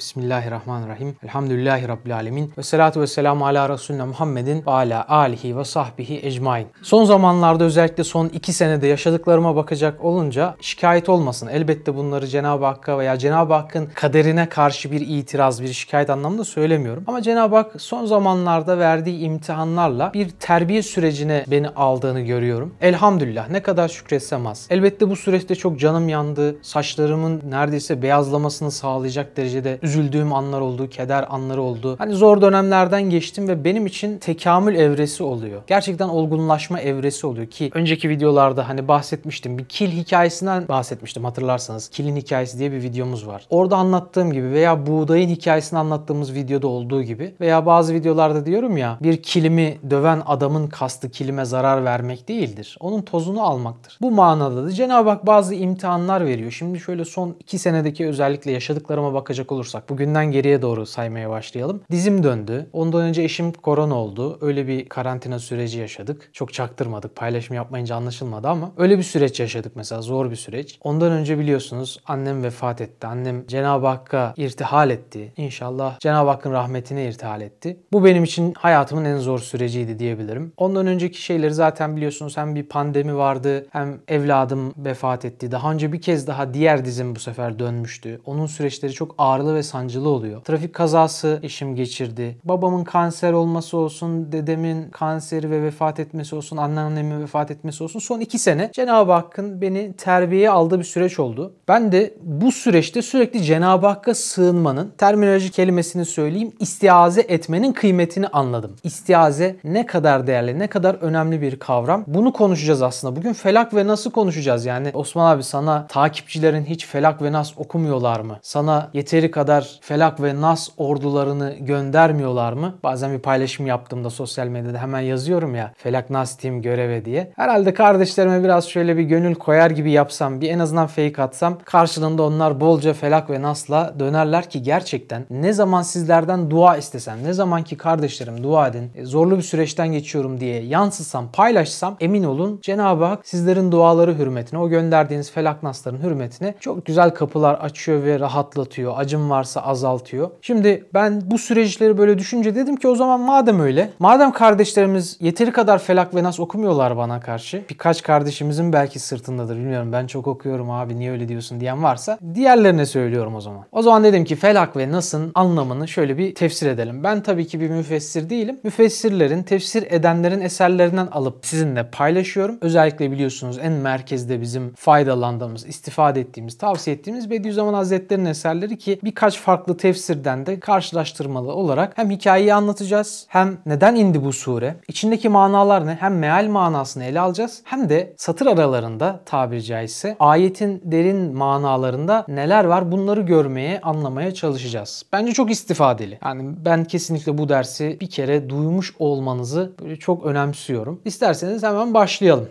[0.00, 1.16] Bismillahirrahmanirrahim.
[1.24, 2.52] Elhamdülillahi Rabbil alemin.
[2.58, 6.66] Ve salatu ve selamu ala Resulüne Muhammedin ve ala alihi ve sahbihi ecmain.
[6.82, 11.46] Son zamanlarda özellikle son iki senede yaşadıklarıma bakacak olunca şikayet olmasın.
[11.46, 17.04] Elbette bunları Cenab-ı Hakk'a veya Cenab-ı Hakk'ın kaderine karşı bir itiraz, bir şikayet anlamında söylemiyorum.
[17.06, 22.74] Ama Cenab-ı Hak son zamanlarda verdiği imtihanlarla bir terbiye sürecine beni aldığını görüyorum.
[22.80, 24.66] Elhamdülillah ne kadar şükretsem az.
[24.70, 26.56] Elbette bu süreçte çok canım yandı.
[26.62, 31.94] Saçlarımın neredeyse beyazlamasını sağlayacak derecede üzüldüğüm anlar oldu, keder anları oldu.
[31.98, 35.62] Hani zor dönemlerden geçtim ve benim için tekamül evresi oluyor.
[35.66, 39.58] Gerçekten olgunlaşma evresi oluyor ki önceki videolarda hani bahsetmiştim.
[39.58, 41.88] Bir kil hikayesinden bahsetmiştim hatırlarsanız.
[41.88, 43.46] Kilin hikayesi diye bir videomuz var.
[43.50, 48.98] Orada anlattığım gibi veya buğdayın hikayesini anlattığımız videoda olduğu gibi veya bazı videolarda diyorum ya
[49.02, 52.76] bir kilimi döven adamın kastı kilime zarar vermek değildir.
[52.80, 53.98] Onun tozunu almaktır.
[54.00, 56.50] Bu manada da Cenab-ı Hak bazı imtihanlar veriyor.
[56.50, 61.82] Şimdi şöyle son iki senedeki özellikle yaşadıklarıma bakacak olursak olursak bugünden geriye doğru saymaya başlayalım.
[61.90, 62.66] Dizim döndü.
[62.72, 64.38] Ondan önce eşim korona oldu.
[64.40, 66.30] Öyle bir karantina süreci yaşadık.
[66.32, 67.16] Çok çaktırmadık.
[67.16, 70.02] Paylaşım yapmayınca anlaşılmadı ama öyle bir süreç yaşadık mesela.
[70.02, 70.78] Zor bir süreç.
[70.82, 73.06] Ondan önce biliyorsunuz annem vefat etti.
[73.06, 75.32] Annem Cenab-ı Hakk'a irtihal etti.
[75.36, 77.76] İnşallah Cenab-ı Hakk'ın rahmetine irtihal etti.
[77.92, 80.52] Bu benim için hayatımın en zor süreciydi diyebilirim.
[80.56, 85.52] Ondan önceki şeyleri zaten biliyorsunuz hem bir pandemi vardı hem evladım vefat etti.
[85.52, 88.20] Daha önce bir kez daha diğer dizim bu sefer dönmüştü.
[88.26, 90.42] Onun süreçleri çok ağrılı ve sancılı oluyor.
[90.44, 92.38] Trafik kazası eşim geçirdi.
[92.44, 97.98] Babamın kanser olması olsun, dedemin kanseri ve vefat etmesi olsun, anneannemin vefat etmesi olsun.
[98.00, 101.54] Son iki sene Cenab-ı Hakk'ın beni terbiyeye aldığı bir süreç oldu.
[101.68, 108.76] Ben de bu süreçte sürekli Cenab-ı Hakk'a sığınmanın, terminoloji kelimesini söyleyeyim, istiaze etmenin kıymetini anladım.
[108.82, 112.04] İstiaze ne kadar değerli, ne kadar önemli bir kavram.
[112.06, 113.16] Bunu konuşacağız aslında.
[113.16, 114.66] Bugün felak ve nasıl konuşacağız?
[114.66, 118.38] Yani Osman abi sana takipçilerin hiç felak ve nas okumuyorlar mı?
[118.42, 122.74] Sana yeteri kadar kadar Felak ve Nas ordularını göndermiyorlar mı?
[122.82, 127.32] Bazen bir paylaşım yaptığımda sosyal medyada hemen yazıyorum ya Felak Nas Team göreve diye.
[127.36, 132.22] Herhalde kardeşlerime biraz şöyle bir gönül koyar gibi yapsam, bir en azından fake atsam karşılığında
[132.22, 137.62] onlar bolca Felak ve Nas'la dönerler ki gerçekten ne zaman sizlerden dua istesem, ne zaman
[137.62, 143.04] ki kardeşlerim dua edin, e, zorlu bir süreçten geçiyorum diye yansıtsam, paylaşsam emin olun Cenab-ı
[143.04, 148.94] Hak sizlerin duaları hürmetine, o gönderdiğiniz Felak Nas'ların hürmetine çok güzel kapılar açıyor ve rahatlatıyor.
[148.96, 150.30] Acım var varsa azaltıyor.
[150.42, 155.52] Şimdi ben bu süreçleri böyle düşünce dedim ki o zaman madem öyle, madem kardeşlerimiz yeteri
[155.52, 160.70] kadar felak ve nas okumuyorlar bana karşı, birkaç kardeşimizin belki sırtındadır bilmiyorum ben çok okuyorum
[160.70, 163.64] abi niye öyle diyorsun diyen varsa diğerlerine söylüyorum o zaman.
[163.72, 167.04] O zaman dedim ki felak ve nasın anlamını şöyle bir tefsir edelim.
[167.04, 168.60] Ben tabii ki bir müfessir değilim.
[168.62, 172.58] Müfessirlerin, tefsir edenlerin eserlerinden alıp sizinle paylaşıyorum.
[172.60, 179.33] Özellikle biliyorsunuz en merkezde bizim faydalandığımız, istifade ettiğimiz, tavsiye ettiğimiz Bediüzzaman Hazretleri'nin eserleri ki birkaç
[179.34, 185.28] birkaç farklı tefsirden de karşılaştırmalı olarak hem hikayeyi anlatacağız hem neden indi bu sure, içindeki
[185.28, 191.36] manalar ne hem meal manasını ele alacağız hem de satır aralarında tabiri caizse ayetin derin
[191.36, 195.02] manalarında neler var bunları görmeye, anlamaya çalışacağız.
[195.12, 196.18] Bence çok istifadeli.
[196.24, 201.00] Yani ben kesinlikle bu dersi bir kere duymuş olmanızı böyle çok önemsiyorum.
[201.04, 202.48] İsterseniz hemen başlayalım.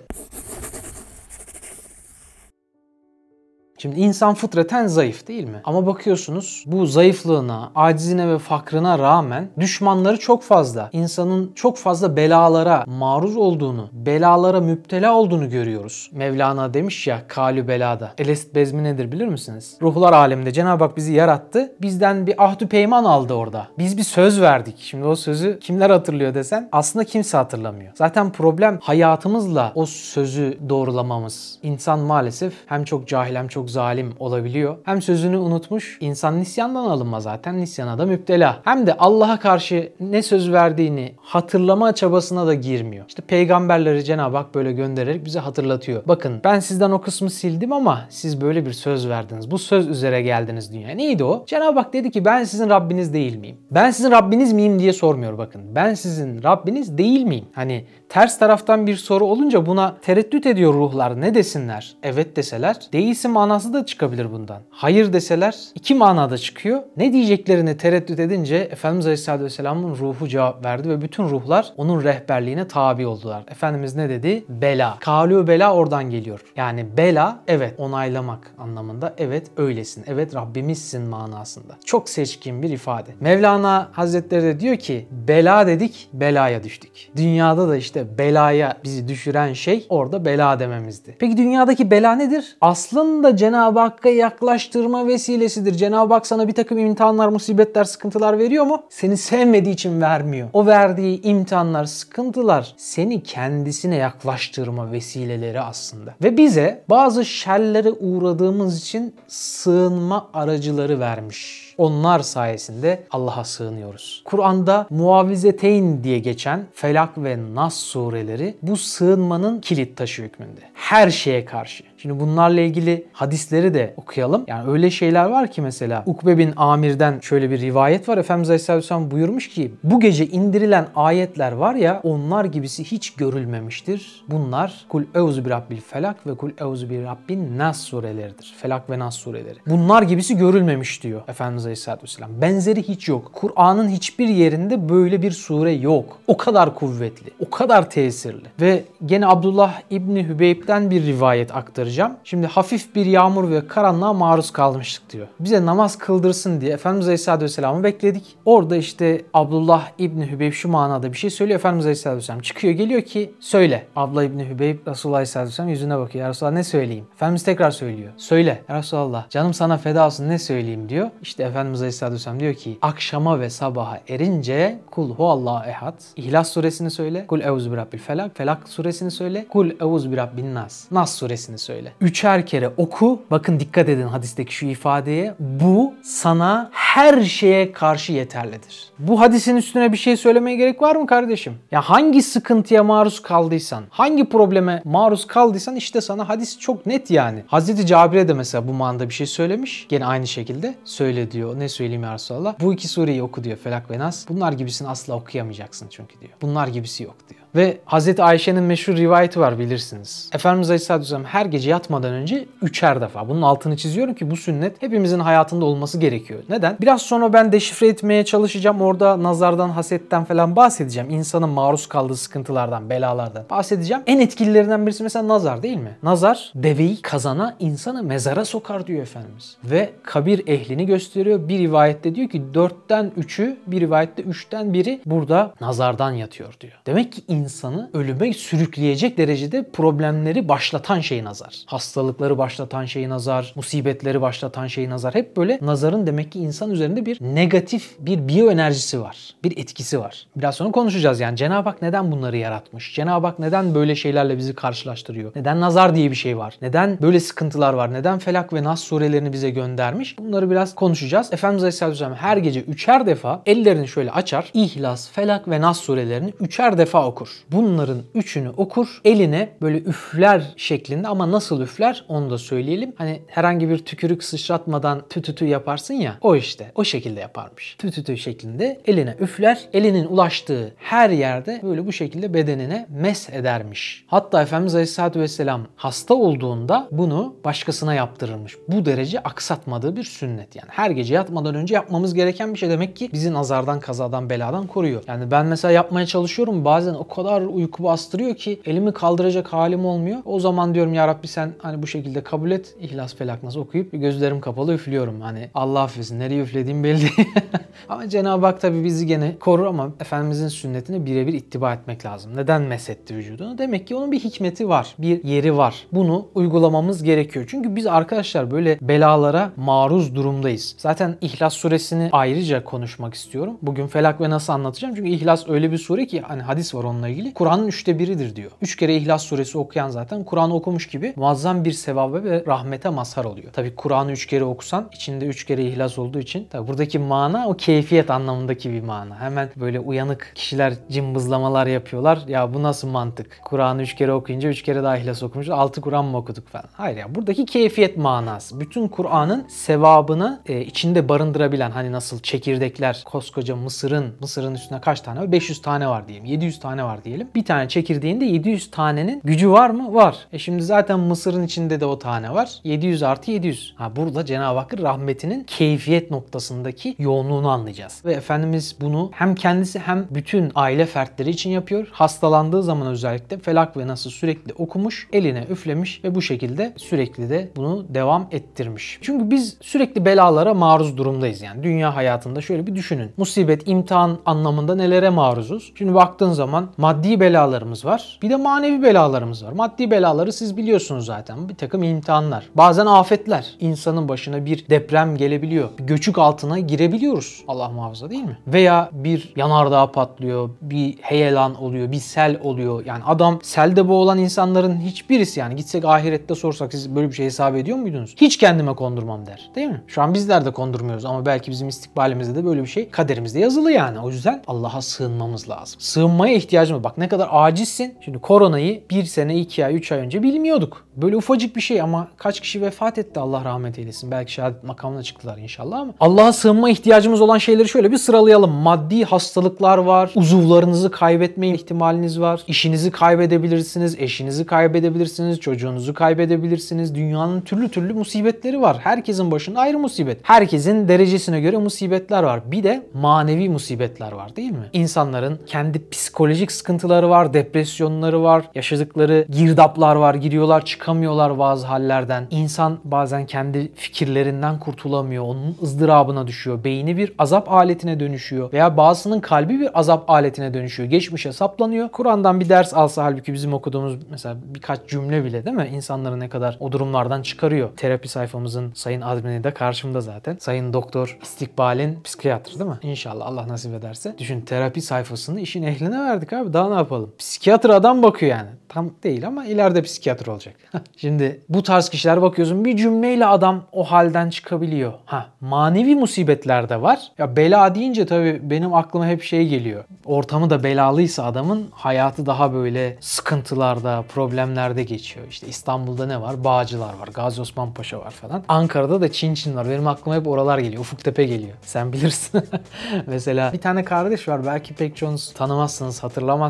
[3.83, 5.61] Şimdi insan fıtraten zayıf değil mi?
[5.63, 10.89] Ama bakıyorsunuz bu zayıflığına, acizine ve fakrına rağmen düşmanları çok fazla.
[10.91, 16.09] İnsanın çok fazla belalara maruz olduğunu, belalara müptela olduğunu görüyoruz.
[16.13, 18.11] Mevlana demiş ya kalü belada.
[18.17, 19.77] Elest bezmi nedir bilir misiniz?
[19.81, 21.75] Ruhlar aleminde Cenab-ı Hak bizi yarattı.
[21.81, 23.67] Bizden bir ahdü peyman aldı orada.
[23.77, 24.75] Biz bir söz verdik.
[24.79, 27.91] Şimdi o sözü kimler hatırlıyor desen aslında kimse hatırlamıyor.
[27.95, 31.59] Zaten problem hayatımızla o sözü doğrulamamız.
[31.63, 34.77] İnsan maalesef hem çok cahil hem çok zalim olabiliyor.
[34.83, 38.61] Hem sözünü unutmuş, insan nisyandan alınma zaten, nisyana da müptela.
[38.63, 43.05] Hem de Allah'a karşı ne söz verdiğini hatırlama çabasına da girmiyor.
[43.07, 46.03] İşte peygamberleri Cenab-ı Hak böyle göndererek bize hatırlatıyor.
[46.07, 49.51] Bakın ben sizden o kısmı sildim ama siz böyle bir söz verdiniz.
[49.51, 50.89] Bu söz üzere geldiniz dünya.
[50.89, 51.43] Neydi o?
[51.47, 53.57] Cenab-ı Hak dedi ki ben sizin Rabbiniz değil miyim?
[53.71, 55.61] Ben sizin Rabbiniz miyim diye sormuyor bakın.
[55.75, 57.45] Ben sizin Rabbiniz değil miyim?
[57.53, 61.21] Hani ters taraftan bir soru olunca buna tereddüt ediyor ruhlar.
[61.21, 61.95] Ne desinler?
[62.03, 64.61] Evet deseler değilsin manası da çıkabilir bundan.
[64.69, 66.81] Hayır deseler iki manada çıkıyor.
[66.97, 72.67] Ne diyeceklerini tereddüt edince Efendimiz Aleyhisselatü Vesselam'ın ruhu cevap verdi ve bütün ruhlar onun rehberliğine
[72.67, 73.43] tabi oldular.
[73.51, 74.45] Efendimiz ne dedi?
[74.49, 74.97] Bela.
[74.99, 76.41] Kalü bela oradan geliyor.
[76.55, 79.13] Yani bela evet onaylamak anlamında.
[79.17, 80.03] Evet öylesin.
[80.07, 81.73] Evet Rabbimizsin manasında.
[81.85, 83.09] Çok seçkin bir ifade.
[83.19, 87.09] Mevlana Hazretleri de diyor ki bela dedik belaya düştük.
[87.15, 91.15] Dünyada da işte belaya bizi düşüren şey orada bela dememizdi.
[91.19, 92.57] Peki dünyadaki bela nedir?
[92.61, 95.73] Aslında Cenab-ı Hakk'a yaklaştırma vesilesidir.
[95.73, 98.83] Cenab-ı Hak sana bir takım imtihanlar, musibetler, sıkıntılar veriyor mu?
[98.89, 100.49] Seni sevmediği için vermiyor.
[100.53, 106.13] O verdiği imtihanlar, sıkıntılar seni kendisine yaklaştırma vesileleri aslında.
[106.23, 111.72] Ve bize bazı şerlere uğradığımız için sığınma aracıları vermiş.
[111.77, 114.21] Onlar sayesinde Allah'a sığınıyoruz.
[114.25, 120.61] Kur'an'da muavizeteyn diye geçen Felak ve Nas sureleri bu sığınmanın kilit taşı hükmünde.
[120.73, 121.83] Her şeye karşı.
[122.03, 124.43] Şimdi bunlarla ilgili hadisleri de okuyalım.
[124.47, 128.17] Yani öyle şeyler var ki mesela Ukbe bin Amir'den şöyle bir rivayet var.
[128.17, 134.23] Efendimiz Aleyhisselam buyurmuş ki bu gece indirilen ayetler var ya onlar gibisi hiç görülmemiştir.
[134.27, 138.53] Bunlar Kul Euzu bir Rabbil Felak ve Kul Euzu bir Rabbin Nas sureleridir.
[138.57, 139.59] Felak ve Nas sureleri.
[139.67, 142.41] Bunlar gibisi görülmemiş diyor Efendimiz Aleyhisselatü Vesselam.
[142.41, 143.31] Benzeri hiç yok.
[143.33, 146.19] Kur'an'ın hiçbir yerinde böyle bir sure yok.
[146.27, 148.47] O kadar kuvvetli, o kadar tesirli.
[148.61, 152.17] Ve gene Abdullah İbni Hübeyb'den bir rivayet aktaracağım aktaracağım.
[152.23, 155.27] Şimdi hafif bir yağmur ve karanlığa maruz kalmıştık diyor.
[155.39, 158.35] Bize namaz kıldırsın diye Efendimiz Aleyhisselatü Vesselam'ı bekledik.
[158.45, 161.59] Orada işte Abdullah İbni Hübeyb şu manada bir şey söylüyor.
[161.59, 163.87] Efendimiz Aleyhisselatü Vesselam çıkıyor geliyor ki söyle.
[163.95, 166.25] Abdullah İbni Hübeyb Resulullah Aleyhisselatü Vesselam yüzüne bakıyor.
[166.25, 167.05] Ya Resulallah ne söyleyeyim?
[167.13, 168.11] Efendimiz tekrar söylüyor.
[168.17, 168.63] Söyle.
[168.69, 171.09] Ya Resulallah canım sana feda olsun ne söyleyeyim diyor.
[171.21, 175.99] İşte Efendimiz Aleyhisselatü Vesselam diyor ki akşama ve sabaha erince kul huvallahu ehad.
[176.15, 177.27] İhlas suresini söyle.
[177.27, 178.37] Kul euzu bi felak.
[178.37, 179.45] Felak suresini söyle.
[179.49, 180.91] Kul euzu bi nas.
[180.91, 183.21] Nas suresini söyle üçer kere oku.
[183.31, 185.35] Bakın dikkat edin hadisteki şu ifadeye.
[185.39, 188.91] Bu sana her şeye karşı yeterlidir.
[188.99, 191.53] Bu hadisin üstüne bir şey söylemeye gerek var mı kardeşim?
[191.71, 197.43] Ya hangi sıkıntıya maruz kaldıysan, hangi probleme maruz kaldıysan işte sana hadis çok net yani.
[197.47, 199.85] Hazreti Cabir'e de mesela bu manada bir şey söylemiş.
[199.89, 201.59] Gene aynı şekilde söyle diyor.
[201.59, 202.55] Ne söyleyeyim ya Resulallah?
[202.59, 204.29] Bu iki sureyi oku diyor Felak ve Nas.
[204.29, 206.31] Bunlar gibisini asla okuyamayacaksın çünkü diyor.
[206.41, 207.42] Bunlar gibisi yok diyor.
[207.55, 210.29] Ve Hazreti Ayşe'nin meşhur rivayeti var bilirsiniz.
[210.33, 213.29] Efendimiz Aleyhisselatü Vesselam her gece yatmadan önce üçer defa.
[213.29, 216.43] Bunun altını çiziyorum ki bu sünnet hepimizin hayatında olması gerekiyor.
[216.49, 216.77] Neden?
[216.81, 218.81] Biraz sonra ben deşifre etmeye çalışacağım.
[218.81, 221.09] Orada nazardan, hasetten falan bahsedeceğim.
[221.09, 224.03] İnsanın maruz kaldığı sıkıntılardan, belalardan bahsedeceğim.
[224.07, 225.97] En etkililerinden birisi mesela nazar değil mi?
[226.03, 229.57] Nazar deveyi kazana, insanı mezara sokar diyor Efendimiz.
[229.63, 231.47] Ve kabir ehlini gösteriyor.
[231.47, 236.73] Bir rivayette diyor ki dörtten üçü, bir rivayette üçten biri burada nazardan yatıyor diyor.
[236.85, 241.63] Demek ki insanı ölüme sürükleyecek derecede problemleri başlatan şey nazar.
[241.65, 245.15] Hastalıkları başlatan şey nazar, musibetleri başlatan şey nazar.
[245.15, 249.17] Hep böyle nazarın demek ki insan üzerinde bir negatif bir biyoenerjisi var.
[249.43, 250.27] Bir etkisi var.
[250.35, 252.95] Biraz sonra konuşacağız yani Cenab-ı Hak neden bunları yaratmış?
[252.95, 255.31] Cenab-ı Hak neden böyle şeylerle bizi karşılaştırıyor?
[255.35, 256.57] Neden nazar diye bir şey var?
[256.61, 257.93] Neden böyle sıkıntılar var?
[257.93, 260.19] Neden Felak ve Nas surelerini bize göndermiş?
[260.19, 261.33] Bunları biraz konuşacağız.
[261.33, 264.51] Efendimiz Aleyhisselatü Vesselam her gece üçer defa ellerini şöyle açar.
[264.53, 267.29] İhlas, Felak ve Nas surelerini üçer defa okur.
[267.51, 269.01] Bunların üçünü okur.
[269.05, 272.93] Eline böyle üfler şeklinde ama nasıl üfler onu da söyleyelim.
[272.97, 277.75] Hani herhangi bir tükürük sıçratmadan tütütü yaparsın ya o işte o şekilde yaparmış.
[277.79, 279.59] Tütütü şeklinde eline üfler.
[279.73, 284.05] Elinin ulaştığı her yerde böyle bu şekilde bedenine mes edermiş.
[284.07, 288.57] Hatta Efendimiz Aleyhisselatü Vesselam hasta olduğunda bunu başkasına yaptırırmış.
[288.67, 290.67] Bu derece aksatmadığı bir sünnet yani.
[290.69, 295.03] Her gece yatmadan önce yapmamız gereken bir şey demek ki bizi nazardan, kazadan, beladan koruyor.
[295.07, 300.19] Yani ben mesela yapmaya çalışıyorum bazen o kadar uyku bastırıyor ki elimi kaldıracak halim olmuyor.
[300.25, 302.75] O zaman diyorum ya Rabbi sen hani bu şekilde kabul et.
[302.81, 305.21] İhlas felak nasıl okuyup gözlerim kapalı üflüyorum.
[305.21, 307.09] Hani Allah affetsin nereye üflediğim belli
[307.89, 312.31] ama Cenab-ı Hak tabi bizi gene korur ama Efendimizin sünnetine birebir ittiba etmek lazım.
[312.35, 313.57] Neden mesetti vücudunu?
[313.57, 314.95] Demek ki onun bir hikmeti var.
[314.99, 315.87] Bir yeri var.
[315.91, 317.45] Bunu uygulamamız gerekiyor.
[317.49, 320.75] Çünkü biz arkadaşlar böyle belalara maruz durumdayız.
[320.77, 323.57] Zaten İhlas suresini ayrıca konuşmak istiyorum.
[323.61, 324.95] Bugün felak ve nasıl anlatacağım.
[324.95, 327.33] Çünkü İhlas öyle bir sure ki hani hadis var onunla ilgili.
[327.33, 328.51] Kur'an'ın üçte biridir diyor.
[328.61, 333.25] Üç kere İhlas suresi okuyan zaten Kur'an'ı okumuş gibi muazzam bir sevaba ve rahmete mazhar
[333.25, 333.53] oluyor.
[333.53, 337.53] Tabi Kur'an'ı üç kere okusan içinde üç kere İhlas olduğu için tabi buradaki mana o
[337.53, 339.19] keyfiyet anlamındaki bir mana.
[339.19, 342.19] Hemen böyle uyanık kişiler cımbızlamalar yapıyorlar.
[342.27, 343.39] Ya bu nasıl mantık?
[343.45, 345.53] Kur'an'ı üç kere okuyunca üç kere daha İhlas okumuşuz.
[345.53, 346.65] Altı Kur'an mı okuduk falan.
[346.73, 348.59] Hayır ya buradaki keyfiyet manası.
[348.59, 355.19] Bütün Kur'an'ın sevabını e, içinde barındırabilen hani nasıl çekirdekler koskoca Mısır'ın Mısır'ın üstüne kaç tane
[355.19, 355.31] var?
[355.31, 356.25] 500 tane var diyelim.
[356.25, 357.27] 700 tane var diyelim.
[357.35, 359.93] Bir tane çekirdeğinde 700 tanenin gücü var mı?
[359.93, 360.17] Var.
[360.33, 362.49] E şimdi zaten Mısır'ın içinde de o tane var.
[362.63, 363.73] 700 artı 700.
[363.77, 368.01] Ha burada Cenab-ı Hakk'ın rahmetinin keyfiyet noktasındaki yoğunluğunu anlayacağız.
[368.05, 371.87] Ve Efendimiz bunu hem kendisi hem bütün aile fertleri için yapıyor.
[371.91, 377.51] Hastalandığı zaman özellikle felak ve nasıl sürekli okumuş, eline üflemiş ve bu şekilde sürekli de
[377.55, 378.99] bunu devam ettirmiş.
[379.01, 381.63] Çünkü biz sürekli belalara maruz durumdayız yani.
[381.63, 383.11] Dünya hayatında şöyle bir düşünün.
[383.17, 385.71] Musibet, imtihan anlamında nelere maruzuz?
[385.75, 388.19] Şimdi baktığın zaman maddi belalarımız var.
[388.21, 389.51] Bir de manevi belalarımız var.
[389.51, 391.49] Maddi belaları siz biliyorsunuz zaten.
[391.49, 392.49] Bir takım imtihanlar.
[392.55, 393.55] Bazen afetler.
[393.59, 395.69] İnsanın başına bir deprem gelebiliyor.
[395.79, 397.43] Bir göçük altına girebiliyoruz.
[397.47, 398.37] Allah muhafaza değil mi?
[398.47, 400.49] Veya bir yanardağ patlıyor.
[400.61, 401.91] Bir heyelan oluyor.
[401.91, 402.85] Bir sel oluyor.
[402.85, 407.55] Yani adam selde boğulan insanların hiçbirisi yani gitsek ahirette sorsak siz böyle bir şey hesap
[407.55, 408.15] ediyor muydunuz?
[408.17, 409.51] Hiç kendime kondurmam der.
[409.55, 409.81] Değil mi?
[409.87, 413.71] Şu an bizler de kondurmuyoruz ama belki bizim istikbalimizde de böyle bir şey kaderimizde yazılı
[413.71, 413.99] yani.
[413.99, 415.79] O yüzden Allah'a sığınmamız lazım.
[415.79, 417.97] Sığınmaya ihtiyacımız Bak ne kadar acizsin.
[418.05, 420.85] Şimdi koronayı bir sene, iki ay, üç ay önce bilmiyorduk.
[420.95, 424.11] Böyle ufacık bir şey ama kaç kişi vefat etti Allah rahmet eylesin.
[424.11, 428.51] Belki şehadet makamına çıktılar inşallah ama Allah'a sığınma ihtiyacımız olan şeyleri şöyle bir sıralayalım.
[428.51, 436.95] Maddi hastalıklar var, uzuvlarınızı kaybetme ihtimaliniz var, işinizi kaybedebilirsiniz, eşinizi kaybedebilirsiniz, çocuğunuzu kaybedebilirsiniz.
[436.95, 438.77] Dünyanın türlü türlü musibetleri var.
[438.79, 440.19] Herkesin başında ayrı musibet.
[440.23, 442.51] Herkesin derecesine göre musibetler var.
[442.51, 444.69] Bir de manevi musibetler var değil mi?
[444.73, 452.27] İnsanların kendi psikolojik sıkıntıları var, depresyonları var, yaşadıkları girdaplar var, giriyorlar çıkamıyorlar bazı hallerden.
[452.29, 456.63] İnsan bazen kendi fikirlerinden kurtulamıyor, onun ızdırabına düşüyor.
[456.63, 460.89] Beyni bir azap aletine dönüşüyor veya bazısının kalbi bir azap aletine dönüşüyor.
[460.89, 461.89] Geçmişe saplanıyor.
[461.89, 465.69] Kur'an'dan bir ders alsa halbuki bizim okuduğumuz mesela birkaç cümle bile değil mi?
[465.73, 467.69] İnsanları ne kadar o durumlardan çıkarıyor.
[467.77, 470.37] Terapi sayfamızın sayın admini de karşımda zaten.
[470.39, 472.77] Sayın Doktor İstikbal'in psikiyatr değil mi?
[472.81, 474.15] İnşallah Allah nasip ederse.
[474.17, 476.52] Düşün terapi sayfasını işin ehline verdik abi.
[476.53, 477.11] Daha ne yapalım?
[477.19, 478.49] Psikiyatr adam bakıyor yani.
[478.69, 480.55] Tam değil ama ileride psikiyatr olacak.
[480.97, 484.93] Şimdi bu tarz kişiler bakıyorsun bir cümleyle adam o halden çıkabiliyor.
[485.05, 486.99] Ha manevi musibetler de var.
[487.17, 489.83] Ya bela deyince tabii benim aklıma hep şey geliyor.
[490.05, 495.25] Ortamı da belalıysa adamın hayatı daha böyle sıkıntılarda, problemlerde geçiyor.
[495.29, 496.43] İşte İstanbul'da ne var?
[496.43, 498.43] Bağcılar var, Gazi Osman Paşa var falan.
[498.47, 499.69] Ankara'da da Çin Çin var.
[499.69, 500.81] Benim aklıma hep oralar geliyor.
[500.81, 501.53] Ufuktepe geliyor.
[501.61, 502.41] Sen bilirsin.
[503.07, 504.45] Mesela bir tane kardeş var.
[504.45, 506.42] Belki pek çoğunuz tanımazsınız, hatırlamazsınız.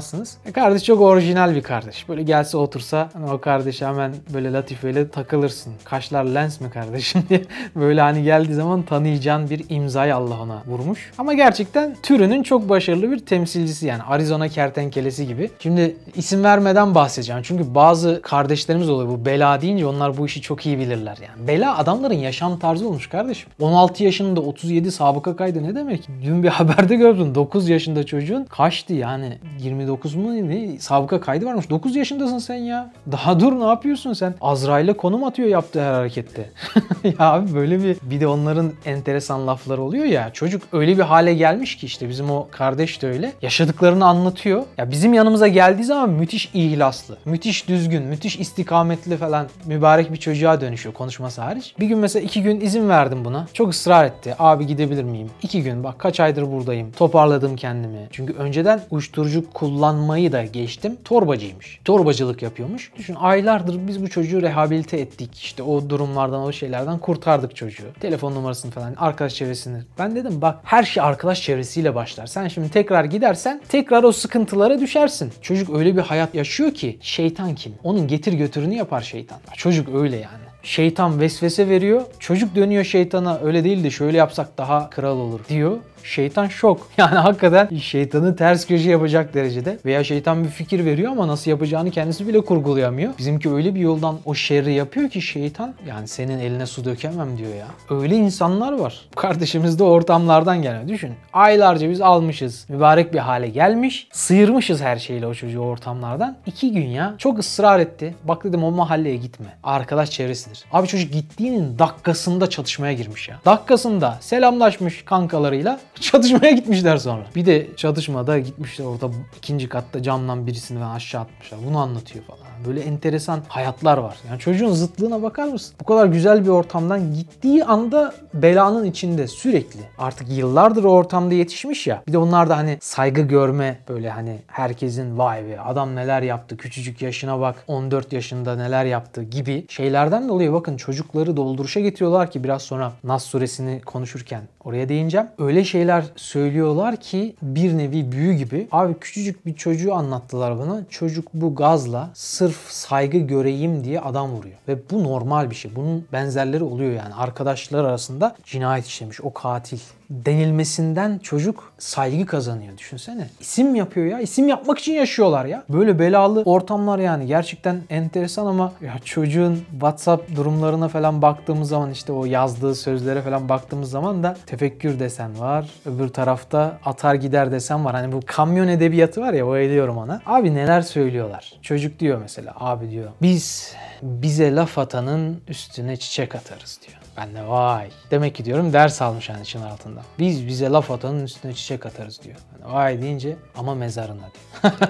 [0.46, 2.10] E kardeş çok orijinal bir kardeş.
[2.10, 5.74] Böyle gelse otursa hani o kardeş hemen böyle latifeyle takılırsın.
[5.84, 7.42] Kaşlar lens mi kardeşim diye.
[7.76, 11.12] Böyle hani geldiği zaman tanıyacağın bir imzayı Allah ona vurmuş.
[11.18, 14.04] Ama gerçekten türünün çok başarılı bir temsilcisi yani.
[14.04, 15.52] Arizona kertenkelesi gibi.
[15.60, 17.42] Şimdi isim vermeden bahsedeceğim.
[17.46, 21.48] Çünkü bazı kardeşlerimiz oluyor bu bela deyince onlar bu işi çok iyi bilirler yani.
[21.48, 23.50] Bela adamların yaşam tarzı olmuş kardeşim.
[23.62, 26.08] 16 yaşında 37 sabıka kaydı ne demek?
[26.24, 27.36] Dün bir haberde gördüm.
[27.36, 29.38] 9 yaşında çocuğun kaçtı yani
[29.84, 31.70] 29 mu ne sabıka kaydı varmış.
[31.70, 32.92] 9 yaşındasın sen ya.
[33.12, 34.36] Daha dur ne yapıyorsun sen?
[34.42, 36.50] Azrail'e konum atıyor yaptığı her harekette.
[37.04, 40.34] ya abi böyle bir bir de onların enteresan lafları oluyor ya.
[40.34, 43.34] Çocuk öyle bir hale gelmiş ki işte bizim o kardeş de öyle.
[43.42, 44.64] Yaşadıklarını anlatıyor.
[44.78, 50.62] Ya bizim yanımıza geldiği zaman müthiş ihlaslı, müthiş düzgün, müthiş istikametli falan mübarek bir çocuğa
[50.62, 51.76] dönüşüyor konuşması hariç.
[51.80, 53.48] Bir gün mesela iki gün izin verdim buna.
[53.54, 54.36] Çok ısrar etti.
[54.40, 55.30] Abi gidebilir miyim?
[55.42, 56.92] İki gün bak kaç aydır buradayım.
[56.92, 58.08] Toparladım kendimi.
[58.12, 60.98] Çünkü önceden uyuşturucu kullanmayı da geçtim.
[61.06, 61.80] Torbacıymış.
[61.86, 62.92] Torbacılık yapıyormuş.
[62.98, 65.36] Düşün aylardır biz bu çocuğu rehabilite ettik.
[65.36, 67.94] İşte o durumlardan, o şeylerden kurtardık çocuğu.
[68.00, 69.78] Telefon numarasını falan, arkadaş çevresini.
[70.00, 72.28] Ben dedim bak her şey arkadaş çevresiyle başlar.
[72.28, 75.32] Sen şimdi tekrar gidersen tekrar o sıkıntılara düşersin.
[75.42, 77.74] Çocuk öyle bir hayat yaşıyor ki şeytan kim?
[77.84, 79.38] Onun getir götürünü yapar şeytan.
[79.58, 80.44] Çocuk öyle yani.
[80.64, 82.02] Şeytan vesvese veriyor.
[82.20, 85.78] Çocuk dönüyor şeytana öyle değil de şöyle yapsak daha kral olur diyor.
[86.04, 86.88] Şeytan şok.
[86.98, 89.78] Yani hakikaten şeytanı ters köşe yapacak derecede.
[89.86, 93.18] Veya şeytan bir fikir veriyor ama nasıl yapacağını kendisi bile kurgulayamıyor.
[93.18, 97.56] Bizimki öyle bir yoldan o şerri yapıyor ki şeytan yani senin eline su dökemem diyor
[97.56, 97.68] ya.
[98.02, 99.02] Öyle insanlar var.
[99.16, 100.88] Kardeşimiz de ortamlardan geliyor.
[100.88, 101.14] Düşün.
[101.34, 102.66] Aylarca biz almışız.
[102.70, 104.08] Mübarek bir hale gelmiş.
[104.12, 106.38] Sıyırmışız her şeyle o çocuğu ortamlardan.
[106.46, 107.16] İki gün ya.
[107.18, 108.16] Çok ısrar etti.
[108.24, 109.48] Bak dedim o mahalleye gitme.
[109.64, 110.64] Arkadaş çevresidir.
[110.72, 113.40] Abi çocuk gittiğinin dakikasında çatışmaya girmiş ya.
[113.46, 117.26] Dakikasında selamlaşmış kankalarıyla çatışmaya gitmişler sonra.
[117.36, 121.60] Bir de çatışmada gitmişler orada ikinci katta camdan birisini ben aşağı atmışlar.
[121.68, 122.43] Bunu anlatıyor falan.
[122.68, 124.18] Böyle enteresan hayatlar var.
[124.30, 125.76] Yani çocuğun zıtlığına bakar mısın?
[125.82, 129.80] Bu kadar güzel bir ortamdan gittiği anda belanın içinde sürekli.
[129.98, 132.04] Artık yıllardır o ortamda yetişmiş ya.
[132.08, 136.58] Bir de onlar da hani saygı görme böyle hani herkesin vay be adam neler yaptı
[136.58, 142.44] küçücük yaşına bak 14 yaşında neler yaptı gibi şeylerden dolayı bakın çocukları dolduruşa getiriyorlar ki
[142.44, 145.28] biraz sonra Nas suresini konuşurken oraya değineceğim.
[145.38, 148.68] Öyle şeyler söylüyorlar ki bir nevi büyü gibi.
[148.72, 150.82] Abi küçücük bir çocuğu anlattılar bana.
[150.90, 154.58] Çocuk bu gazla sırf saygı göreyim diye adam vuruyor.
[154.68, 155.76] Ve bu normal bir şey.
[155.76, 157.14] Bunun benzerleri oluyor yani.
[157.14, 159.22] Arkadaşlar arasında cinayet işlemiş.
[159.22, 159.80] O katil
[160.26, 163.28] denilmesinden çocuk saygı kazanıyor düşünsene.
[163.40, 164.20] İsim yapıyor ya.
[164.20, 165.64] İsim yapmak için yaşıyorlar ya.
[165.70, 172.14] Böyle belalı ortamlar yani gerçekten enteresan ama ya çocuğun WhatsApp durumlarına falan baktığımız zaman işte
[172.14, 175.70] o yazdığı sözlere falan baktığımız zaman da tefekkür desen var.
[175.86, 177.96] Öbür tarafta atar gider desen var.
[177.96, 180.22] Hani bu kamyon edebiyatı var ya ediyorum ona.
[180.26, 181.54] Abi neler söylüyorlar.
[181.62, 183.12] Çocuk diyor mesela abi diyor.
[183.22, 187.03] Biz bize laf atanın üstüne çiçek atarız diyor.
[187.18, 187.90] Ben de vay.
[188.12, 190.02] Demek ki diyorum ders almış yani için altında.
[190.20, 192.36] Biz bize laf atanın üstüne çiçek atarız diyor.
[192.36, 194.74] De vay deyince ama mezarına diyor.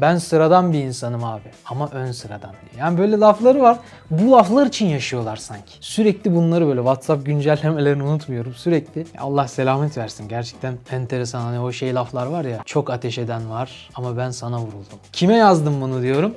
[0.00, 2.78] ben sıradan bir insanım abi ama ön sıradan diyor.
[2.78, 3.78] Yani böyle lafları var.
[4.10, 5.72] Bu laflar için yaşıyorlar sanki.
[5.80, 8.54] Sürekli bunları böyle WhatsApp güncellemelerini unutmuyorum.
[8.54, 10.28] Sürekli Allah selamet versin.
[10.28, 12.62] Gerçekten enteresan hani o şey laflar var ya.
[12.64, 14.98] Çok ateş eden var ama ben sana vuruldum.
[15.12, 16.34] Kime yazdım bunu diyorum.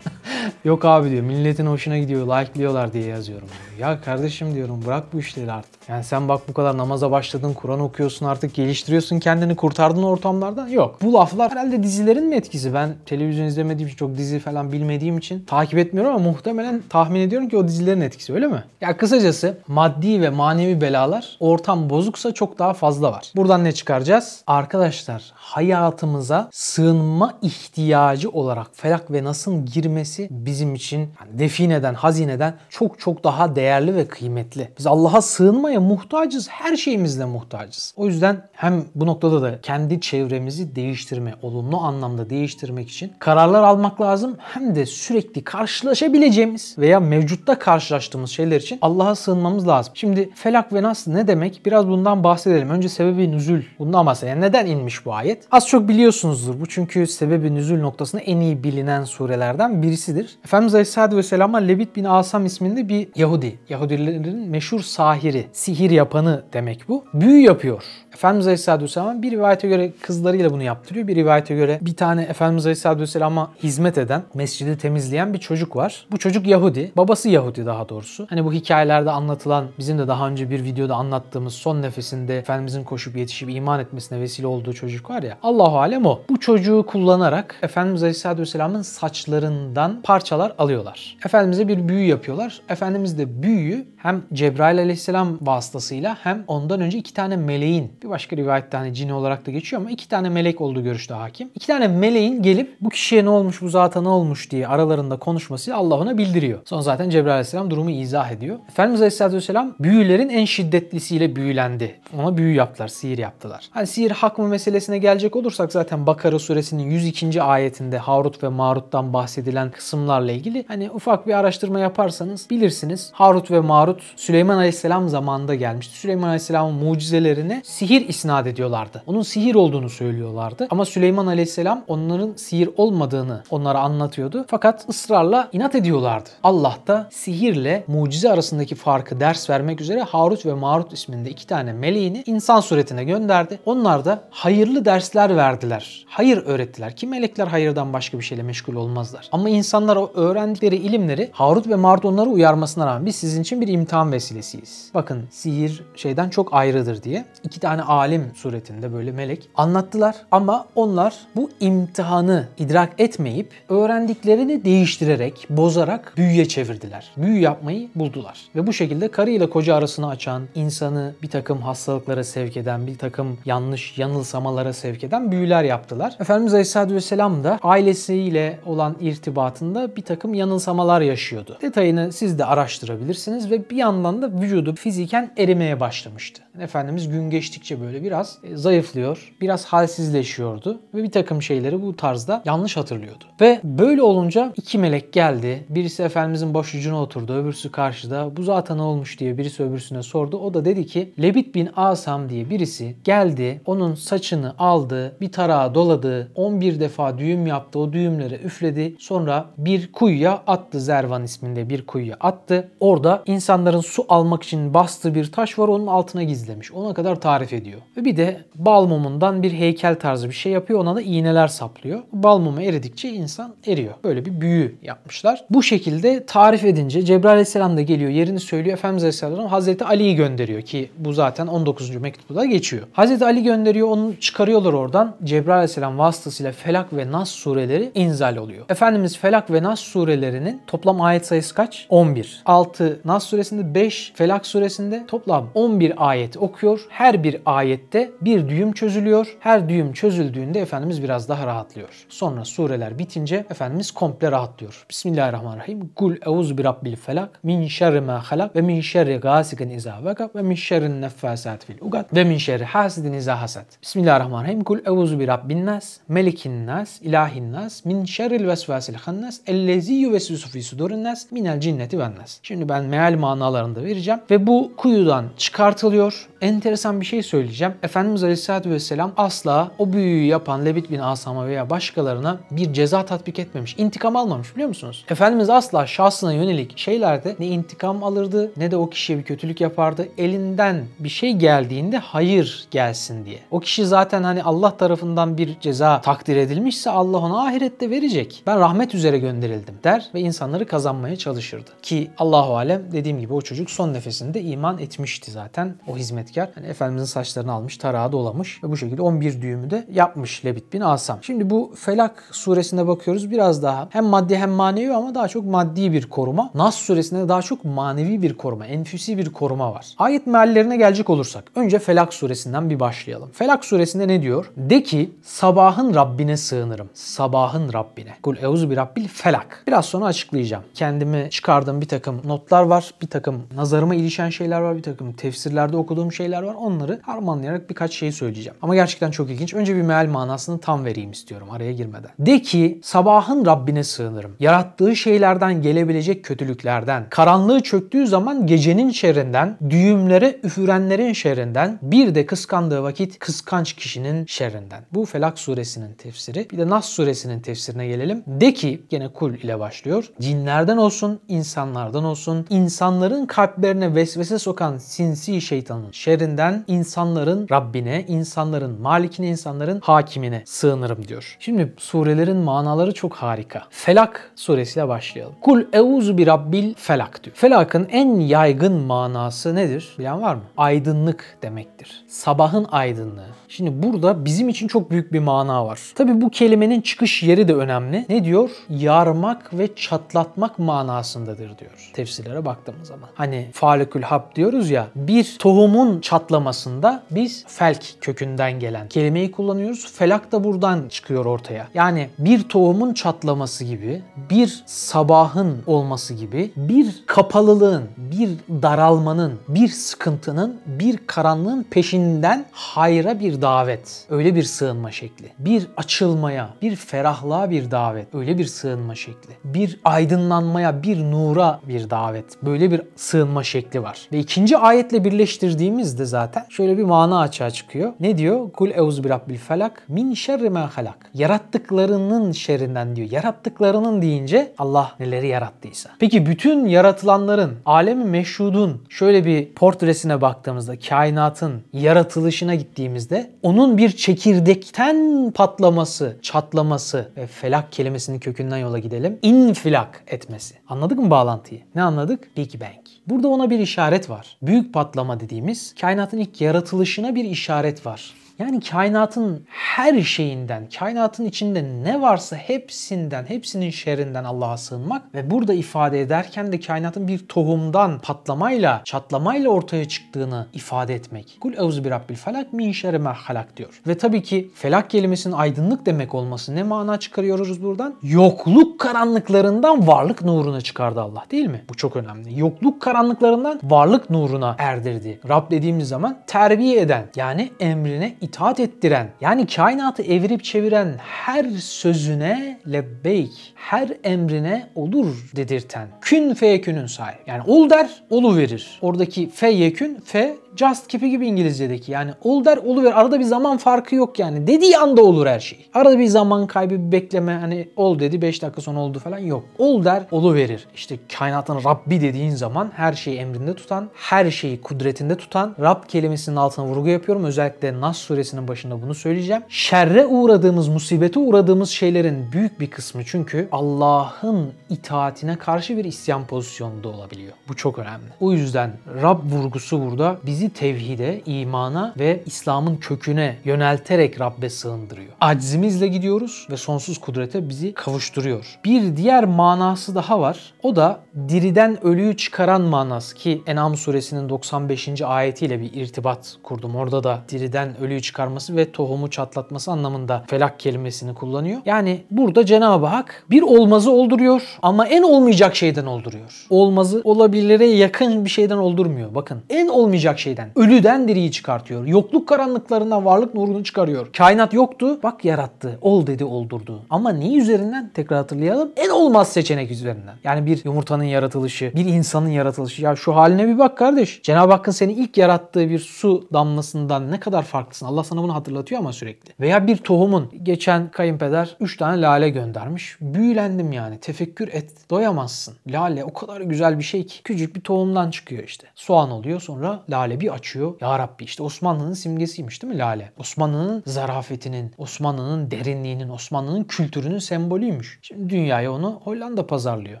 [0.64, 3.48] Yok abi diyor milletin hoşuna gidiyor like'liyorlar diye yazıyorum.
[3.48, 3.90] Diyor.
[3.90, 5.72] Ya kardeşim diyorum bırak bu işleri artık.
[5.88, 10.68] Yani sen bak bu kadar namaza başladın, Kur'an okuyorsun artık geliştiriyorsun kendini kurtardın ortamlardan.
[10.68, 10.98] Yok.
[11.02, 12.74] Bu laflar herhalde dizilerin mi etkisi?
[12.74, 17.48] Ben televizyon izlemediğim için çok dizi falan bilmediğim için takip etmiyorum ama muhtemelen tahmin ediyorum
[17.48, 18.64] ki o dizilerin etkisi öyle mi?
[18.80, 23.32] Ya kısacası maddi ve manevi belalar ortam bozuksa çok daha fazla var.
[23.36, 24.42] Buradan ne çıkaracağız?
[24.46, 33.00] Arkadaşlar hayatımıza sığınma ihtiyacı olarak felak ve nasın girmesi bizim için yani defineden, hazineden çok
[33.00, 34.68] çok daha değerli ve kıymetli.
[34.78, 36.48] Biz Allah'a sığınmaya muhtacız.
[36.48, 37.94] Her şeyimizle muhtacız.
[37.96, 44.00] O yüzden hem bu noktada da kendi çevremizi değiştirme, olumlu anlamda değiştirmek için kararlar almak
[44.00, 44.36] lazım.
[44.38, 49.92] Hem de sürekli karşılaşabileceğimiz veya mevcutta karşılaştığımız şeyler için Allah'a sığınmamız lazım.
[49.96, 51.66] Şimdi felak ve nas ne demek?
[51.66, 52.70] Biraz bundan bahsedelim.
[52.70, 53.62] Önce sebebi nüzül.
[53.78, 54.40] Bundan bahsedelim.
[54.40, 55.41] Neden inmiş bu ayet?
[55.50, 56.60] Az çok biliyorsunuzdur.
[56.60, 60.38] Bu çünkü sebebi nüzül noktasında en iyi bilinen surelerden birisidir.
[60.44, 63.58] Efendimiz Aleyhisselatü Vesselam'a Levit bin Asam isminde bir Yahudi.
[63.68, 67.04] Yahudilerin meşhur sahiri, sihir yapanı demek bu.
[67.14, 67.82] Büyü yapıyor.
[68.14, 71.08] Efendimiz Aleyhisselatü Vesselam bir rivayete göre kızlarıyla bunu yaptırıyor.
[71.08, 76.06] Bir rivayete göre bir tane Efendimiz Aleyhisselatü Vesselam'a hizmet eden, mescidi temizleyen bir çocuk var.
[76.10, 76.92] Bu çocuk Yahudi.
[76.96, 78.26] Babası Yahudi daha doğrusu.
[78.30, 83.16] Hani bu hikayelerde anlatılan, bizim de daha önce bir videoda anlattığımız son nefesinde Efendimizin koşup
[83.16, 85.38] yetişip iman etmesine vesile olduğu çocuk var ya.
[85.42, 86.20] Allahu alem o.
[86.28, 91.16] Bu çocuğu kullanarak Efendimiz Aleyhisselatü Vesselam'ın saçlarından parçalar alıyorlar.
[91.26, 92.60] Efendimiz'e bir büyü yapıyorlar.
[92.68, 98.36] Efendimiz de büyüyü hem Cebrail Aleyhisselam vasıtasıyla hem ondan önce iki tane meleğin bir başka
[98.36, 101.50] rivayette hani cini olarak da geçiyor ama iki tane melek olduğu görüşte hakim.
[101.54, 105.74] İki tane meleğin gelip bu kişiye ne olmuş bu zata ne olmuş diye aralarında konuşması
[105.74, 106.58] Allah ona bildiriyor.
[106.64, 108.58] Sonra zaten Cebrail Aleyhisselam durumu izah ediyor.
[108.68, 112.00] Efendimiz Aleyhisselatü Vesselam büyülerin en şiddetlisiyle büyülendi.
[112.18, 113.68] Ona büyü yaptılar, sihir yaptılar.
[113.70, 117.42] Hani sihir hak mı meselesine gelecek olursak zaten Bakara suresinin 102.
[117.42, 123.10] ayetinde Harut ve Marut'tan bahsedilen kısımlarla ilgili hani ufak bir araştırma yaparsanız bilirsiniz.
[123.12, 125.98] Harut ve Marut Süleyman Aleyhisselam zamanında gelmişti.
[125.98, 129.02] Süleyman Aleyhisselam'ın mucizelerine sihir isnat ediyorlardı.
[129.06, 130.66] Onun sihir olduğunu söylüyorlardı.
[130.70, 134.44] Ama Süleyman Aleyhisselam onların sihir olmadığını onlara anlatıyordu.
[134.48, 136.28] Fakat ısrarla inat ediyorlardı.
[136.42, 141.72] Allah da sihirle mucize arasındaki farkı ders vermek üzere Harut ve Marut isminde iki tane
[141.72, 143.58] meleğini insan suretine gönderdi.
[143.66, 146.04] Onlar da hayırlı dersler verdiler.
[146.08, 149.28] Hayır öğrettiler ki melekler hayırdan başka bir şeyle meşgul olmazlar.
[149.32, 153.68] Ama insanlar o öğrendikleri ilimleri Harut ve Marut onları uyarmasına rağmen biz sizin için bir
[153.68, 154.90] imtihan vesilesiyiz.
[154.94, 161.14] Bakın sihir şeyden çok ayrıdır diye iki tane alim suretinde böyle melek anlattılar ama onlar
[161.36, 167.10] bu imtihanı idrak etmeyip öğrendiklerini değiştirerek, bozarak büyüye çevirdiler.
[167.16, 168.40] Büyü yapmayı buldular.
[168.54, 172.98] Ve bu şekilde karı ile koca arasını açan, insanı bir takım hastalıklara sevk eden, bir
[172.98, 176.16] takım yanlış yanılsamalara sevk eden büyüler yaptılar.
[176.20, 181.58] Efendimiz Aleyhisselatü Vesselam da ailesiyle olan irtibatında bir takım yanılsamalar yaşıyordu.
[181.62, 186.42] Detayını siz de araştırabilirsiniz ve bir yandan da vücudu fiziken erimeye başlamıştı.
[186.60, 192.42] Efendimiz gün geçtikçe böyle biraz e, zayıflıyor, biraz halsizleşiyordu ve bir takım şeyleri bu tarzda
[192.44, 193.24] yanlış hatırlıyordu.
[193.40, 195.64] Ve böyle olunca iki melek geldi.
[195.68, 198.36] Birisi Efendimizin baş ucuna oturdu, öbürsü karşıda.
[198.36, 200.38] Bu zaten olmuş diye birisi öbürsüne sordu.
[200.38, 205.74] O da dedi ki Lebit bin Asam diye birisi geldi, onun saçını aldı, bir tarağa
[205.74, 208.96] doladı, 11 defa düğüm yaptı, o düğümlere üfledi.
[208.98, 212.70] Sonra bir kuyuya attı, Zervan isminde bir kuyuya attı.
[212.80, 216.72] Orada insanların su almak için bastığı bir taş var, onun altına gizlemiş.
[216.72, 217.61] Ona kadar tarif ediyor.
[217.96, 220.80] Ve bir de bal mumundan bir heykel tarzı bir şey yapıyor.
[220.80, 222.00] Ona da iğneler saplıyor.
[222.12, 223.94] Bal mumu eridikçe insan eriyor.
[224.04, 225.44] Böyle bir büyü yapmışlar.
[225.50, 228.10] Bu şekilde tarif edince Cebrail Aleyhisselam da geliyor.
[228.10, 228.74] Yerini söylüyor.
[228.74, 231.96] Efendimiz Aleyhisselam Hazreti Ali'yi gönderiyor ki bu zaten 19.
[231.96, 232.86] mektupta da geçiyor.
[232.92, 233.88] Hazreti Ali gönderiyor.
[233.88, 235.16] Onu çıkarıyorlar oradan.
[235.24, 238.64] Cebrail Aleyhisselam vasıtasıyla Felak ve Nas sureleri inzal oluyor.
[238.68, 241.86] Efendimiz Felak ve Nas surelerinin toplam ayet sayısı kaç?
[241.88, 242.42] 11.
[242.46, 246.86] 6 Nas suresinde 5 Felak suresinde toplam 11 ayet okuyor.
[246.88, 249.36] Her bir ayette bir düğüm çözülüyor.
[249.40, 252.06] Her düğüm çözüldüğünde Efendimiz biraz daha rahatlıyor.
[252.08, 254.86] Sonra sureler bitince Efendimiz komple rahatlıyor.
[254.90, 255.90] Bismillahirrahmanirrahim.
[255.96, 260.34] Kul euzu bi rabbil felak min şerri ma halak ve min şerri gasikin iza vakab
[260.34, 263.66] ve min şerri neffasat fil ugad ve min şerri hasidin iza hasad.
[263.82, 264.64] Bismillahirrahmanirrahim.
[264.64, 270.48] Kul euzu bi rabbin nas, melikin nas, ilahin nas, min şerril vesvasil hannas, ellezi yuvesvisu
[270.48, 272.38] fi sudurin nas, minel cinneti ven nas.
[272.42, 276.28] Şimdi ben meal manalarını da vereceğim ve bu kuyudan çıkartılıyor.
[276.40, 277.41] Enteresan bir şey söyleyeceğim.
[277.82, 283.38] Efendimiz Aleyhisselatü Vesselam asla o büyüyü yapan Lebit bin Asam'a veya başkalarına bir ceza tatbik
[283.38, 283.74] etmemiş.
[283.78, 285.04] İntikam almamış biliyor musunuz?
[285.10, 290.08] Efendimiz asla şahsına yönelik şeylerde ne intikam alırdı ne de o kişiye bir kötülük yapardı.
[290.18, 293.38] Elinden bir şey geldiğinde hayır gelsin diye.
[293.50, 298.42] O kişi zaten hani Allah tarafından bir ceza takdir edilmişse Allah ona ahirette verecek.
[298.46, 301.70] Ben rahmet üzere gönderildim der ve insanları kazanmaya çalışırdı.
[301.82, 306.48] Ki Allahu alem dediğim gibi o çocuk son nefesinde iman etmişti zaten o hizmetkar.
[306.56, 310.80] Yani Efendimizin saçlarını almış, tarağı dolamış ve bu şekilde 11 düğümü de yapmış Lebit bin
[310.80, 311.18] Asam.
[311.22, 315.92] Şimdi bu Felak suresine bakıyoruz biraz daha hem maddi hem manevi ama daha çok maddi
[315.92, 316.50] bir koruma.
[316.54, 319.86] Nas suresinde daha çok manevi bir koruma, enfüsi bir koruma var.
[319.98, 323.30] Ayet meallerine gelecek olursak önce Felak suresinden bir başlayalım.
[323.32, 324.52] Felak suresinde ne diyor?
[324.56, 326.90] De ki sabahın Rabbine sığınırım.
[326.94, 328.14] Sabahın Rabbine.
[328.22, 329.64] Kul euzu bi rabbil felak.
[329.66, 330.64] Biraz sonra açıklayacağım.
[330.74, 332.94] Kendimi çıkardığım bir takım notlar var.
[333.02, 334.76] Bir takım nazarıma ilişen şeyler var.
[334.76, 336.54] Bir takım tefsirlerde okuduğum şeyler var.
[336.54, 338.58] Onları harmanlayarak birkaç şey söyleyeceğim.
[338.62, 339.54] Ama gerçekten çok ilginç.
[339.54, 342.10] Önce bir meal manasını tam vereyim istiyorum araya girmeden.
[342.18, 344.36] De ki sabahın Rabbine sığınırım.
[344.40, 352.82] Yarattığı şeylerden gelebilecek kötülüklerden, karanlığı çöktüğü zaman gecenin şerrinden, düğümlere üfürenlerin şerrinden, bir de kıskandığı
[352.82, 354.84] vakit kıskanç kişinin şerrinden.
[354.92, 356.46] Bu Felak suresinin tefsiri.
[356.52, 358.22] Bir de Nas suresinin tefsirine gelelim.
[358.26, 360.10] De ki gene kul ile başlıyor.
[360.20, 366.64] Cinlerden olsun, insanlardan olsun, insanların kalplerine vesvese sokan sinsi şeytanın şerrinden
[367.02, 371.36] insanların Rabbine, insanların malikine, insanların hakimine sığınırım diyor.
[371.40, 373.62] Şimdi surelerin manaları çok harika.
[373.70, 375.34] Felak suresiyle başlayalım.
[375.40, 377.36] Kul euzu bi rabbil felak diyor.
[377.36, 379.94] Felakın en yaygın manası nedir?
[379.98, 380.42] Bilen var mı?
[380.56, 382.04] Aydınlık demektir.
[382.08, 383.26] Sabahın aydınlığı.
[383.56, 385.80] Şimdi burada bizim için çok büyük bir mana var.
[385.94, 388.06] Tabi bu kelimenin çıkış yeri de önemli.
[388.08, 388.50] Ne diyor?
[388.68, 391.90] Yarmak ve çatlatmak manasındadır diyor.
[391.94, 393.08] Tefsirlere baktığımız zaman.
[393.14, 394.86] Hani falikül hab diyoruz ya.
[394.96, 399.92] Bir tohumun çatlamasında biz felk kökünden gelen kelimeyi kullanıyoruz.
[399.92, 401.68] Felak da buradan çıkıyor ortaya.
[401.74, 408.30] Yani bir tohumun çatlaması gibi, bir sabahın olması gibi, bir kapalılığın, bir
[408.62, 414.06] daralmanın, bir sıkıntının, bir karanlığın peşinden hayra bir davet.
[414.10, 415.26] Öyle bir sığınma şekli.
[415.38, 418.14] Bir açılmaya, bir ferahlığa bir davet.
[418.14, 419.32] Öyle bir sığınma şekli.
[419.44, 422.42] Bir aydınlanmaya, bir nura bir davet.
[422.42, 424.08] Böyle bir sığınma şekli var.
[424.12, 427.92] Ve ikinci ayetle birleştirdiğimizde zaten şöyle bir mana açığa çıkıyor.
[428.00, 428.52] Ne diyor?
[428.52, 431.10] Kul euzu bi rabbil felak min şerri ma halak.
[431.14, 433.10] Yarattıklarının şerrinden diyor.
[433.10, 435.90] Yarattıklarının deyince Allah neleri yarattıysa.
[435.98, 445.30] Peki bütün yaratılanların, alemi meşhudun şöyle bir portresine baktığımızda, kainatın yaratılışına gittiğimizde onun bir çekirdekten
[445.34, 449.18] patlaması, çatlaması ve felak kelimesinin kökünden yola gidelim.
[449.22, 450.54] İnfilak etmesi.
[450.68, 451.60] Anladık mı bağlantıyı?
[451.74, 452.36] Ne anladık?
[452.36, 452.86] Big Bang.
[453.06, 454.36] Burada ona bir işaret var.
[454.42, 458.21] Büyük patlama dediğimiz kainatın ilk yaratılışına bir işaret var.
[458.42, 465.54] Yani kainatın her şeyinden, kainatın içinde ne varsa hepsinden, hepsinin şerrinden Allah'a sığınmak ve burada
[465.54, 471.36] ifade ederken de kainatın bir tohumdan patlamayla, çatlamayla ortaya çıktığını ifade etmek.
[471.40, 473.80] Kul euzu bi rabbil felak min şerri halak diyor.
[473.86, 477.94] Ve tabii ki felak kelimesinin aydınlık demek olması ne mana çıkarıyoruz buradan?
[478.02, 481.64] Yokluk karanlıklarından varlık nuruna çıkardı Allah değil mi?
[481.68, 482.40] Bu çok önemli.
[482.40, 485.20] Yokluk karanlıklarından varlık nuruna erdirdi.
[485.28, 492.60] Rab dediğimiz zaman terbiye eden yani emrine itaat ettiren yani kainatı evirip çeviren her sözüne
[492.72, 495.88] lebbeyk, her emrine olur dedirten.
[496.00, 497.18] Kün feyekünün sahibi.
[497.26, 498.78] Yani ol der, olu verir.
[498.82, 501.92] Oradaki feyekün, fe just keep'i gibi İngilizce'deki.
[501.92, 502.92] Yani ol der, olu ver.
[502.92, 504.46] Arada bir zaman farkı yok yani.
[504.46, 505.66] Dediği anda olur her şey.
[505.74, 507.32] Arada bir zaman kaybı, bir bekleme.
[507.34, 509.44] Hani ol dedi 5 dakika sonra oldu falan yok.
[509.58, 510.66] Ol der, olu verir.
[510.74, 516.36] İşte kainatın Rabbi dediğin zaman her şeyi emrinde tutan, her şeyi kudretinde tutan Rab kelimesinin
[516.36, 517.24] altına vurgu yapıyorum.
[517.24, 519.42] Özellikle Nas suresinin başında bunu söyleyeceğim.
[519.48, 526.88] Şerre uğradığımız, musibete uğradığımız şeylerin büyük bir kısmı çünkü Allah'ın itaatine karşı bir isyan pozisyonunda
[526.88, 527.32] olabiliyor.
[527.48, 528.06] Bu çok önemli.
[528.20, 535.12] O yüzden Rab vurgusu burada bizi bizi tevhide, imana ve İslam'ın köküne yönelterek Rabbe sığındırıyor.
[535.20, 538.58] Aczimizle gidiyoruz ve sonsuz kudrete bizi kavuşturuyor.
[538.64, 540.54] Bir diğer manası daha var.
[540.62, 545.02] O da diriden ölüyü çıkaran manası ki En'am suresinin 95.
[545.02, 546.76] ayetiyle bir irtibat kurdum.
[546.76, 551.60] Orada da diriden ölüyü çıkarması ve tohumu çatlatması anlamında felak kelimesini kullanıyor.
[551.66, 556.46] Yani burada Cenab-ı Hak bir olmazı olduruyor ama en olmayacak şeyden olduruyor.
[556.50, 559.14] Olmazı olabilire yakın bir şeyden oldurmuyor.
[559.14, 560.50] Bakın en olmayacak şeyden.
[560.56, 561.86] Ölüden diriyi çıkartıyor.
[561.86, 564.12] Yokluk karanlıklarından varlık nurunu çıkarıyor.
[564.12, 565.00] Kainat yoktu.
[565.02, 565.78] Bak yarattı.
[565.80, 566.82] Ol dedi oldurdu.
[566.90, 567.90] Ama ne üzerinden?
[567.94, 568.70] Tekrar hatırlayalım.
[568.76, 570.14] En olmaz seçenek üzerinden.
[570.24, 572.82] Yani bir yumurtanın yaratılışı, bir insanın yaratılışı.
[572.82, 574.22] Ya şu haline bir bak kardeş.
[574.22, 577.86] Cenab-ı Hakk'ın seni ilk yarattığı bir su damlasından ne kadar farklısın.
[577.86, 579.32] Allah sana bunu hatırlatıyor ama sürekli.
[579.40, 580.30] Veya bir tohumun.
[580.42, 582.96] Geçen kayınpeder 3 tane lale göndermiş.
[583.00, 583.98] Büyülendim yani.
[583.98, 584.70] Tefekkür et.
[584.90, 585.54] Doyamazsın.
[585.66, 587.22] Lale o kadar güzel bir şey ki.
[587.22, 588.66] Küçük bir tohumdan çıkıyor işte.
[588.74, 590.74] Soğan oluyor sonra lale bir açıyor.
[590.80, 593.12] Ya Rabbi işte Osmanlı'nın simgesiymiş değil mi lale?
[593.18, 597.98] Osmanlı'nın zarafetinin, Osmanlı'nın derinliğinin, Osmanlı'nın kültürünün sembolüymüş.
[598.02, 600.00] Şimdi dünyaya onu Hollanda pazarlıyor.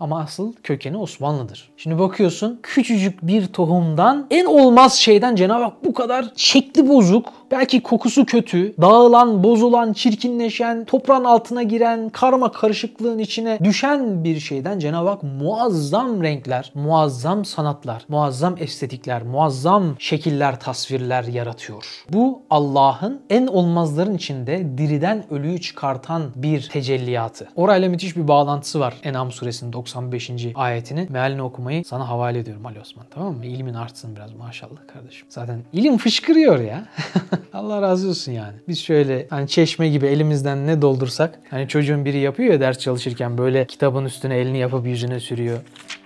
[0.00, 1.72] Ama asıl kökeni Osmanlı'dır.
[1.76, 7.82] Şimdi bakıyorsun küçücük bir tohumdan en olmaz şeyden Cenab-ı Hak bu kadar şekli bozuk, belki
[7.82, 15.08] kokusu kötü, dağılan, bozulan, çirkinleşen, toprağın altına giren, karma karışıklığın içine düşen bir şeyden Cenab-ı
[15.08, 22.04] Hak muazzam renkler, muazzam sanatlar, muazzam estetikler, muazzam şekiller, tasvirler yaratıyor.
[22.08, 27.48] Bu Allah'ın en olmazların içinde diriden ölüyü çıkartan bir tecelliyatı.
[27.56, 28.94] Orayla müthiş bir bağlantısı var.
[29.02, 30.30] En'am suresinin 95.
[30.54, 33.46] ayetinin mealini okumayı sana havale ediyorum Ali Osman tamam mı?
[33.46, 35.26] İlmin artsın biraz maşallah kardeşim.
[35.28, 36.86] Zaten ilim fışkırıyor ya.
[37.52, 38.54] Allah razı olsun yani.
[38.68, 43.38] Biz şöyle hani çeşme gibi elimizden ne doldursak hani çocuğun biri yapıyor ya ders çalışırken
[43.38, 45.58] böyle kitabın üstüne elini yapıp yüzüne sürüyor.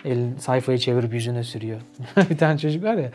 [0.04, 1.80] Elin sayfayı çevirip yüzüne sürüyor.
[2.30, 3.10] bir tane çocuk var ya.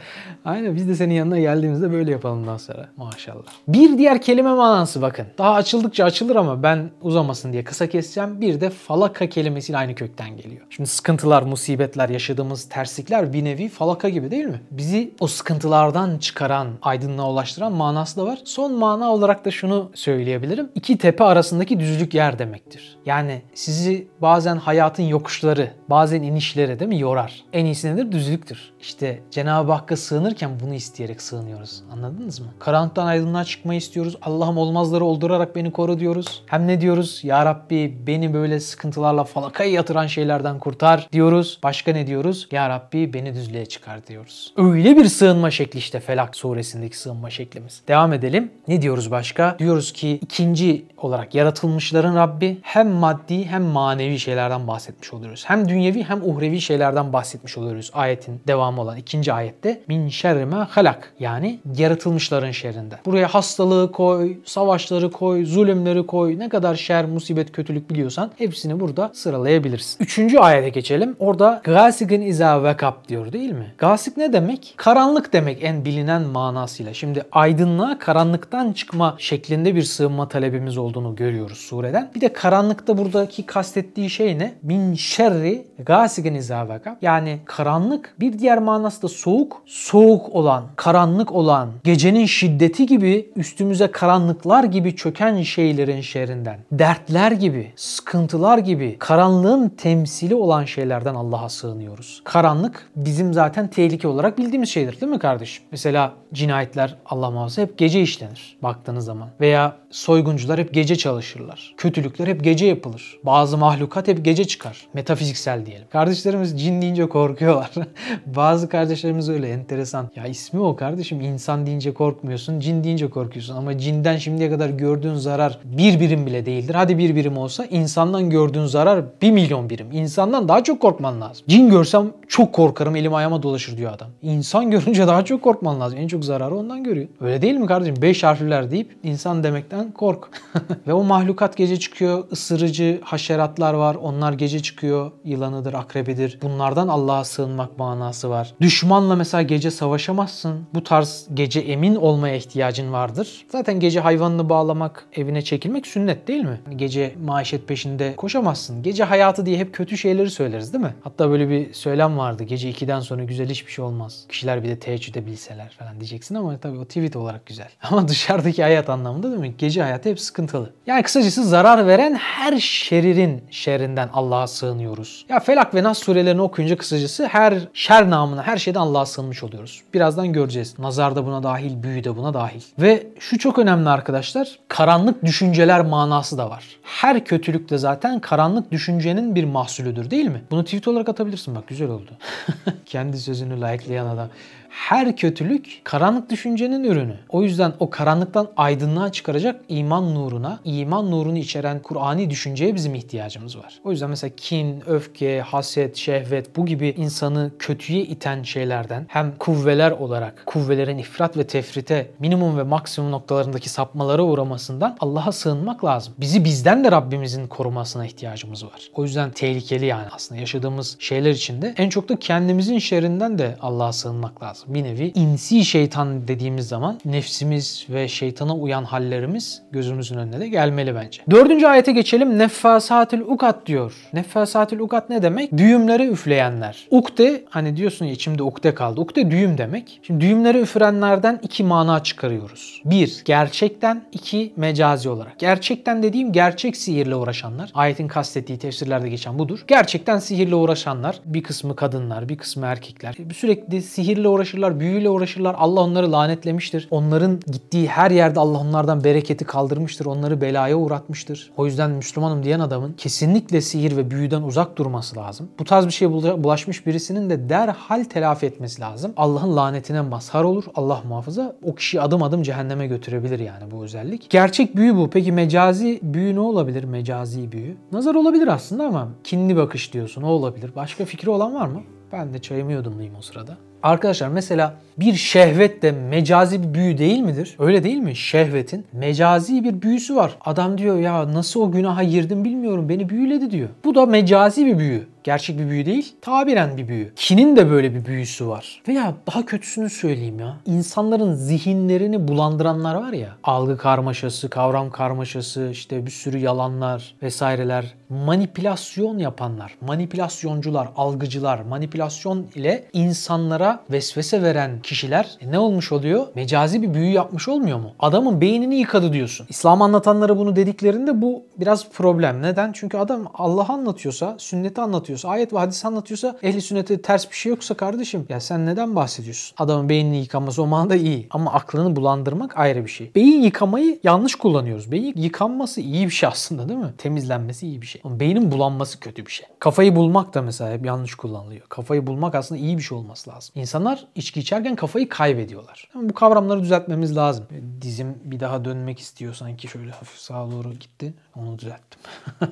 [0.75, 2.89] Biz de senin yanına geldiğimizde böyle yapalım daha sonra.
[2.97, 3.43] Maşallah.
[3.67, 5.25] Bir diğer kelime manası bakın.
[5.37, 8.41] Daha açıldıkça açılır ama ben uzamasın diye kısa keseceğim.
[8.41, 10.61] Bir de falaka kelimesiyle aynı kökten geliyor.
[10.69, 14.61] Şimdi sıkıntılar, musibetler, yaşadığımız terslikler bir nevi falaka gibi değil mi?
[14.71, 18.39] Bizi o sıkıntılardan çıkaran, aydınlığa ulaştıran manası da var.
[18.45, 20.69] Son mana olarak da şunu söyleyebilirim.
[20.75, 22.97] İki tepe arasındaki düzlük yer demektir.
[23.05, 27.43] Yani sizi bazen hayatın yokuşları, bazen inişleri değil mi yorar.
[27.53, 28.11] En iyisi nedir?
[28.11, 28.73] Düzlüktür.
[28.81, 31.83] İşte Cenab-ı Hakk'a sığınırken bunu isteyerek sığınıyoruz.
[31.91, 32.47] Anladınız mı?
[32.59, 34.17] Karanlıktan aydınlığa çıkmayı istiyoruz.
[34.21, 36.43] Allah'ım olmazları oldurarak beni koru diyoruz.
[36.45, 37.19] Hem ne diyoruz?
[37.23, 41.59] Ya Rabbi beni böyle sıkıntılarla falakaya yatıran şeylerden kurtar diyoruz.
[41.63, 42.47] Başka ne diyoruz?
[42.51, 44.53] Ya Rabbi beni düzlüğe çıkar diyoruz.
[44.57, 47.81] Öyle bir sığınma şekli işte Felak suresindeki sığınma şeklimiz.
[47.87, 48.51] Devam edelim.
[48.67, 49.55] Ne diyoruz başka?
[49.59, 55.43] Diyoruz ki ikinci olarak yaratılmışların Rabbi hem maddi hem manevi şeylerden bahsetmiş oluyoruz.
[55.47, 59.81] Hem dünyevi hem uhrevi şeylerden bahsetmiş oluyoruz ayetin devamı olan ikinci ayette.
[59.87, 62.99] Min şerri ma halak yani yaratılmışların şerrinden.
[63.05, 69.11] Buraya hastalığı koy, savaşları koy, zulümleri koy, ne kadar şer, musibet, kötülük biliyorsan hepsini burada
[69.13, 69.97] sıralayabiliriz.
[69.99, 71.15] Üçüncü ayete geçelim.
[71.19, 73.73] Orada gasigin iza vekab diyor değil mi?
[73.77, 74.73] Gasik ne demek?
[74.77, 76.93] Karanlık demek en bilinen manasıyla.
[76.93, 82.11] Şimdi aydınlığa karanlıktan çıkma şeklinde bir sığınma talebimiz olduğunu görüyoruz sureden.
[82.15, 84.53] Bir de karanlıkta buradaki kastettiği şey ne?
[84.63, 86.95] Min şerri gasigin iza vekab.
[87.01, 89.61] Yani karanlık bir diğer manası da soğuk.
[89.65, 90.42] Soğuk olan,
[90.75, 98.95] karanlık olan, gecenin şiddeti gibi üstümüze karanlıklar gibi çöken şeylerin şerrinden, dertler gibi, sıkıntılar gibi,
[98.99, 102.21] karanlığın temsili olan şeylerden Allah'a sığınıyoruz.
[102.23, 105.63] Karanlık bizim zaten tehlike olarak bildiğimiz şeydir değil mi kardeşim?
[105.71, 109.29] Mesela cinayetler Allah muhafaza hep gece işlenir baktığınız zaman.
[109.41, 111.73] Veya soyguncular hep gece çalışırlar.
[111.77, 113.19] Kötülükler hep gece yapılır.
[113.23, 114.87] Bazı mahlukat hep gece çıkar.
[114.93, 115.87] Metafiziksel diyelim.
[115.91, 117.71] Kardeşlerimiz cin deyince korkuyorlar.
[118.25, 120.09] Bazı kardeşlerimiz öyle enteresan.
[120.15, 121.21] Ya ismi o kardeşim.
[121.21, 123.55] İnsan deyince korkmuyorsun, cin deyince korkuyorsun.
[123.55, 126.75] Ama cinden şimdiye kadar gördüğün zarar bir birim bile değildir.
[126.75, 129.87] Hadi bir birim olsa insandan gördüğün zarar bir milyon birim.
[129.91, 131.45] İnsandan daha çok korkman lazım.
[131.47, 134.07] Cin görsem çok korkarım elim ayağıma dolaşır diyor adam.
[134.21, 135.99] İnsan görünce daha çok korkman lazım.
[135.99, 137.07] En çok zararı ondan görüyor.
[137.21, 138.01] Öyle değil mi kardeşim?
[138.01, 140.29] Beş harfler deyip insan demekten kork.
[140.87, 142.23] Ve o mahlukat gece çıkıyor.
[142.31, 143.95] Isırıcı haşeratlar var.
[143.95, 145.11] Onlar gece çıkıyor.
[145.23, 146.39] Yılanıdır, akrebidir.
[146.41, 148.53] Bunlardan Allah'a sığınmak manası var.
[148.61, 150.67] Düşmanla mesela gece savaşamazsın.
[150.73, 153.45] Bu tarz gece emin olmaya ihtiyacın vardır.
[153.49, 156.61] Zaten gece hayvanını bağlamak, evine çekilmek sünnet değil mi?
[156.75, 158.83] Gece maişet peşinde koşamazsın.
[158.83, 160.95] Gece hayatı diye hep kötü şeyleri söyleriz değil mi?
[161.03, 162.43] Hatta böyle bir söylem vardı.
[162.43, 164.25] Gece 2'den sonra güzel hiçbir şey olmaz.
[164.29, 167.69] Kişiler bir de teheccüde bilseler falan diyeceksin ama tabii o tweet olarak güzel.
[167.83, 169.53] Ama dışarıdaki hayat anlamında değil mi?
[169.57, 170.69] Gece hayatı hep sıkıntılı.
[170.87, 175.25] Yani kısacası zarar veren her şeririn şerrinden Allah'a sığınıyoruz.
[175.29, 179.81] Ya Felak ve Nas surelerini okuyunca kısacası her şer namına her şeyden Allah'a sığınmış oluyoruz.
[179.93, 180.79] Biraz birazdan göreceğiz.
[180.79, 182.61] Nazar da buna dahil, büyü de buna dahil.
[182.79, 184.59] Ve şu çok önemli arkadaşlar.
[184.67, 186.63] Karanlık düşünceler manası da var.
[186.83, 190.41] Her kötülük de zaten karanlık düşüncenin bir mahsulüdür değil mi?
[190.51, 192.11] Bunu tweet olarak atabilirsin bak güzel oldu.
[192.85, 194.29] Kendi sözünü like'layan adam.
[194.73, 197.15] Her kötülük karanlık düşüncenin ürünü.
[197.29, 203.57] O yüzden o karanlıktan aydınlığa çıkaracak iman nuruna, iman nurunu içeren Kur'ani düşünceye bizim ihtiyacımız
[203.57, 203.79] var.
[203.83, 209.91] O yüzden mesela kin, öfke, haset, şehvet bu gibi insanı kötüye iten şeylerden hem kuvveler
[209.91, 216.13] olarak kuvvelerin ifrat ve tefrite minimum ve maksimum noktalarındaki sapmalara uğramasından Allah'a sığınmak lazım.
[216.17, 218.89] Bizi bizden de Rabbimizin korumasına ihtiyacımız var.
[218.93, 223.93] O yüzden tehlikeli yani aslında yaşadığımız şeyler içinde en çok da kendimizin şerrinden de Allah'a
[223.93, 230.39] sığınmak lazım bir nevi insi şeytan dediğimiz zaman nefsimiz ve şeytana uyan hallerimiz gözümüzün önüne
[230.39, 231.21] de gelmeli bence.
[231.31, 232.39] Dördüncü ayete geçelim.
[232.39, 233.93] Neffasatil ukat diyor.
[234.13, 235.57] Neffasatil ukat ne demek?
[235.57, 236.87] Düğümlere üfleyenler.
[236.91, 239.01] Ukde hani diyorsun ya içimde ukde kaldı.
[239.01, 239.99] Ukde düğüm demek.
[240.03, 242.81] Şimdi düğümlere üfürenlerden iki mana çıkarıyoruz.
[242.85, 244.03] Bir, gerçekten.
[244.11, 245.39] iki mecazi olarak.
[245.39, 247.71] Gerçekten dediğim gerçek sihirle uğraşanlar.
[247.73, 249.63] Ayetin kastettiği tefsirlerde geçen budur.
[249.67, 251.19] Gerçekten sihirle uğraşanlar.
[251.25, 253.15] Bir kısmı kadınlar, bir kısmı erkekler.
[253.35, 255.55] Sürekli sihirle uğraşır uğraşırlar, büyüyle uğraşırlar.
[255.57, 256.87] Allah onları lanetlemiştir.
[256.91, 260.05] Onların gittiği her yerde Allah onlardan bereketi kaldırmıştır.
[260.05, 261.51] Onları belaya uğratmıştır.
[261.57, 265.49] O yüzden Müslümanım diyen adamın kesinlikle sihir ve büyüden uzak durması lazım.
[265.59, 266.11] Bu tarz bir şeye
[266.43, 269.13] bulaşmış birisinin de derhal telafi etmesi lazım.
[269.17, 270.63] Allah'ın lanetine mazhar olur.
[270.75, 274.29] Allah muhafaza o kişiyi adım adım cehenneme götürebilir yani bu özellik.
[274.29, 275.09] Gerçek büyü bu.
[275.09, 276.83] Peki mecazi büyü ne olabilir?
[276.83, 277.77] Mecazi büyü.
[277.91, 280.21] Nazar olabilir aslında ama kinli bakış diyorsun.
[280.21, 280.71] O olabilir.
[280.75, 281.81] Başka fikri olan var mı?
[282.11, 283.57] Ben de çayımı yudumlayayım o sırada.
[283.83, 287.55] Arkadaşlar mesela bir şehvet de mecazi bir büyü değil midir?
[287.59, 288.15] Öyle değil mi?
[288.15, 290.37] Şehvetin mecazi bir büyüsü var.
[290.45, 293.69] Adam diyor ya nasıl o günaha girdim bilmiyorum beni büyüledi diyor.
[293.85, 295.03] Bu da mecazi bir büyü.
[295.23, 297.13] Gerçek bir büyü değil, tabiren bir büyü.
[297.15, 298.81] Kinin de böyle bir büyüsü var.
[298.87, 300.57] Veya daha kötüsünü söyleyeyim ya.
[300.65, 303.29] İnsanların zihinlerini bulandıranlar var ya.
[303.43, 307.93] Algı karmaşası, kavram karmaşası, işte bir sürü yalanlar vesaireler.
[308.09, 316.27] Manipülasyon yapanlar, manipülasyoncular, algıcılar, manipülasyon ile insanlara vesvese veren kişiler e ne olmuş oluyor?
[316.35, 317.91] Mecazi bir büyü yapmış olmuyor mu?
[317.99, 319.47] Adamın beynini yıkadı diyorsun.
[319.49, 322.41] İslam anlatanlara bunu dediklerinde bu biraz problem.
[322.41, 322.71] Neden?
[322.71, 327.49] Çünkü adam Allah anlatıyorsa, sünneti anlatıyorsa, ayet ve hadis anlatıyorsa ehli sünnete ters bir şey
[327.49, 329.55] yoksa kardeşim ya sen neden bahsediyorsun?
[329.57, 331.27] Adamın beynini yıkaması o manada iyi.
[331.29, 333.11] Ama aklını bulandırmak ayrı bir şey.
[333.15, 334.91] Beyin yıkamayı yanlış kullanıyoruz.
[334.91, 336.93] Beyin yıkanması iyi bir şey aslında değil mi?
[336.97, 338.01] Temizlenmesi iyi bir şey.
[338.05, 339.47] Ama beynin bulanması kötü bir şey.
[339.59, 341.65] Kafayı bulmak da mesela hep yanlış kullanılıyor.
[341.69, 343.51] Kafayı bulmak aslında iyi bir şey olması lazım.
[343.55, 345.89] İnsanlar içki içerken kafayı kaybediyorlar.
[345.95, 347.45] Ama bu kavramları düzeltmemiz lazım.
[347.81, 351.13] Dizim bir daha dönmek istiyor sanki şöyle hafif sağa doğru gitti.
[351.35, 351.99] Onu düzelttim.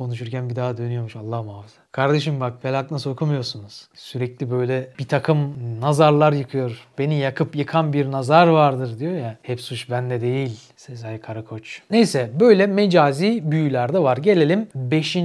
[0.00, 1.80] Konuşurken bir daha dönüyormuş Allah muhafaza.
[1.92, 3.88] Kardeşim bak felak nasıl okumuyorsunuz.
[3.94, 6.86] Sürekli böyle bir takım nazarlar yıkıyor.
[6.98, 9.36] Beni yakıp yıkan bir nazar vardır diyor ya.
[9.42, 10.60] Hep suç bende değil.
[10.76, 11.82] Sezai Karakoç.
[11.90, 14.16] Neyse böyle mecazi büyüler de var.
[14.16, 15.16] Gelelim 5.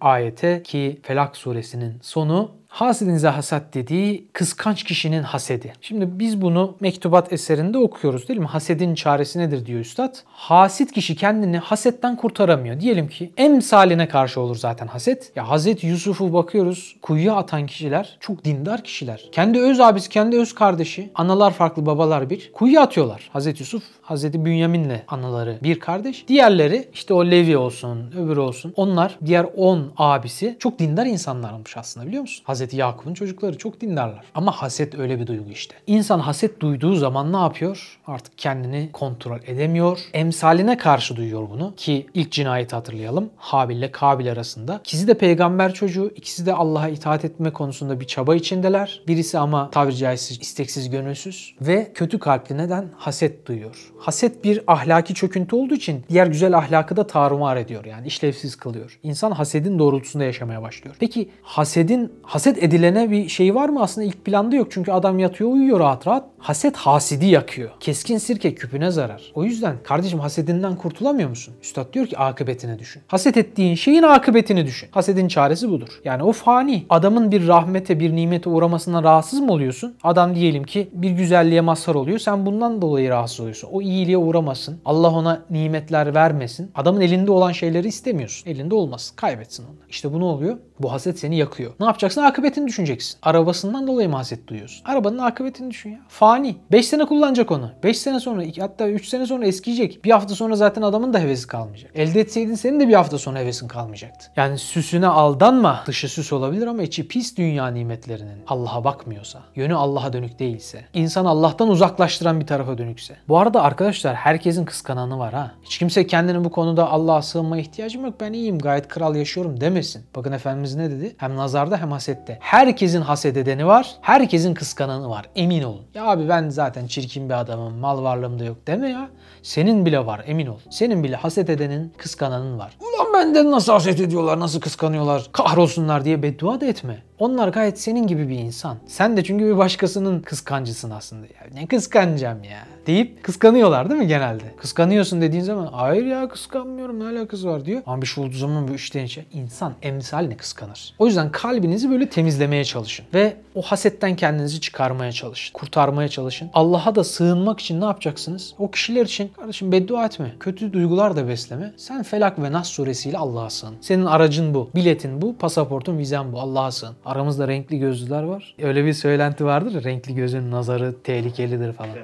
[0.00, 5.72] ayete ki Felak suresinin sonu Hasedinize hasat dediği kıskanç kişinin hasedi.
[5.80, 8.46] Şimdi biz bunu mektubat eserinde okuyoruz değil mi?
[8.46, 10.14] Hasedin çaresi nedir diyor üstad.
[10.26, 12.80] Hasit kişi kendini hasetten kurtaramıyor.
[12.80, 15.32] Diyelim ki emsaline karşı olur zaten haset.
[15.36, 19.28] Ya Hazreti Yusuf'u bakıyoruz kuyuya atan kişiler çok dindar kişiler.
[19.32, 22.52] Kendi öz abisi, kendi öz kardeşi, analar farklı babalar bir.
[22.52, 23.30] Kuyuya atıyorlar.
[23.32, 26.28] Hazreti Yusuf, Hazreti Bünyamin'le anaları bir kardeş.
[26.28, 28.72] Diğerleri işte o Levi olsun, öbürü olsun.
[28.76, 32.44] Onlar diğer 10 abisi çok dindar insanlarmış aslında biliyor musun?
[32.46, 34.24] Hazreti Hazreti Yakup'un çocukları çok dindarlar.
[34.34, 35.74] Ama haset öyle bir duygu işte.
[35.86, 37.98] İnsan haset duyduğu zaman ne yapıyor?
[38.06, 39.98] Artık kendini kontrol edemiyor.
[40.12, 43.30] Emsaline karşı duyuyor bunu ki ilk cinayeti hatırlayalım.
[43.36, 44.80] Habil ile Kabil arasında.
[44.80, 49.02] İkisi de peygamber çocuğu, ikisi de Allah'a itaat etme konusunda bir çaba içindeler.
[49.06, 52.88] Birisi ama tabiri caizse isteksiz, gönülsüz ve kötü kalpli neden?
[52.96, 53.92] Haset duyuyor.
[53.98, 57.84] Haset bir ahlaki çöküntü olduğu için diğer güzel ahlakı da tarumar ediyor.
[57.84, 58.98] Yani işlevsiz kılıyor.
[59.02, 60.96] İnsan hasedin doğrultusunda yaşamaya başlıyor.
[61.00, 63.82] Peki hasedin haset haset edilene bir şey var mı?
[63.82, 64.68] Aslında ilk planda yok.
[64.70, 66.24] Çünkü adam yatıyor uyuyor rahat rahat.
[66.38, 67.70] Haset hasidi yakıyor.
[67.80, 69.32] Keskin sirke küpüne zarar.
[69.34, 71.54] O yüzden kardeşim hasedinden kurtulamıyor musun?
[71.62, 73.02] Üstad diyor ki akıbetine düşün.
[73.06, 74.88] Haset ettiğin şeyin akıbetini düşün.
[74.92, 76.00] Hasedin çaresi budur.
[76.04, 76.86] Yani o fani.
[76.90, 79.94] Adamın bir rahmete, bir nimete uğramasına rahatsız mı oluyorsun?
[80.04, 82.18] Adam diyelim ki bir güzelliğe mazhar oluyor.
[82.18, 83.68] Sen bundan dolayı rahatsız oluyorsun.
[83.72, 84.80] O iyiliğe uğramasın.
[84.84, 86.70] Allah ona nimetler vermesin.
[86.74, 88.50] Adamın elinde olan şeyleri istemiyorsun.
[88.50, 89.16] Elinde olmasın.
[89.16, 89.76] Kaybetsin onu.
[89.88, 90.56] İşte bu ne oluyor?
[90.80, 91.72] Bu haset seni yakıyor.
[91.80, 92.22] Ne yapacaksın?
[92.22, 93.18] Akıbet akıbetini düşüneceksin.
[93.22, 94.84] Arabasından dolayı mı haset duyuyorsun?
[94.84, 95.98] Arabanın akıbetini düşün ya.
[96.08, 96.56] Fani.
[96.72, 97.70] 5 sene kullanacak onu.
[97.82, 100.04] 5 sene sonra hatta 3 sene sonra eskiyecek.
[100.04, 101.90] Bir hafta sonra zaten adamın da hevesi kalmayacak.
[101.94, 104.26] Elde etseydin senin de bir hafta sonra hevesin kalmayacaktı.
[104.36, 105.82] Yani süsüne aldanma.
[105.86, 108.42] Dışı süs olabilir ama içi pis dünya nimetlerinin.
[108.46, 113.16] Allah'a bakmıyorsa, yönü Allah'a dönük değilse, insan Allah'tan uzaklaştıran bir tarafa dönükse.
[113.28, 115.52] Bu arada arkadaşlar herkesin kıskananı var ha.
[115.64, 120.04] Hiç kimse kendini bu konuda Allah'a sığınmaya ihtiyacım yok ben iyiyim gayet kral yaşıyorum demesin.
[120.16, 121.14] Bakın Efendimiz ne dedi?
[121.16, 122.31] Hem nazarda hem hasette.
[122.40, 125.26] Herkesin haset edeni var, herkesin kıskananı var.
[125.36, 125.82] Emin olun.
[125.94, 129.08] Ya abi ben zaten çirkin bir adamım, mal varlığım da yok deme ya.
[129.42, 130.58] Senin bile var emin ol.
[130.70, 132.76] Senin bile haset edenin, kıskananın var.
[132.80, 137.02] Ulan benden nasıl haset ediyorlar, nasıl kıskanıyorlar, kahrolsunlar diye beddua da etme.
[137.18, 138.76] Onlar gayet senin gibi bir insan.
[138.86, 141.26] Sen de çünkü bir başkasının kıskancısın aslında.
[141.26, 144.44] Ya ne kıskanacağım ya deyip kıskanıyorlar değil mi genelde?
[144.56, 147.82] Kıskanıyorsun dediğin zaman hayır ya kıskanmıyorum ne alakası var diyor.
[147.86, 150.94] Ama bir şey olduğu zaman bu işten içe insan emsalini kıskanır.
[150.98, 153.06] O yüzden kalbinizi böyle temizlemeye çalışın.
[153.14, 155.52] Ve o hasetten kendinizi çıkarmaya çalışın.
[155.52, 156.50] Kurtarmaya çalışın.
[156.54, 158.54] Allah'a da sığınmak için ne yapacaksınız?
[158.58, 160.32] O kişiler için kardeşim beddua etme.
[160.40, 161.72] Kötü duygular da besleme.
[161.76, 163.74] Sen Felak ve Nas suresiyle Allah'a sığın.
[163.80, 164.70] Senin aracın bu.
[164.74, 165.36] Biletin bu.
[165.36, 166.40] Pasaportun vizen bu.
[166.40, 166.94] Allah'a sığın.
[167.04, 168.54] Aramızda renkli gözlüler var.
[168.62, 171.96] Öyle bir söylenti vardır ya renkli gözün nazarı tehlikelidir falan.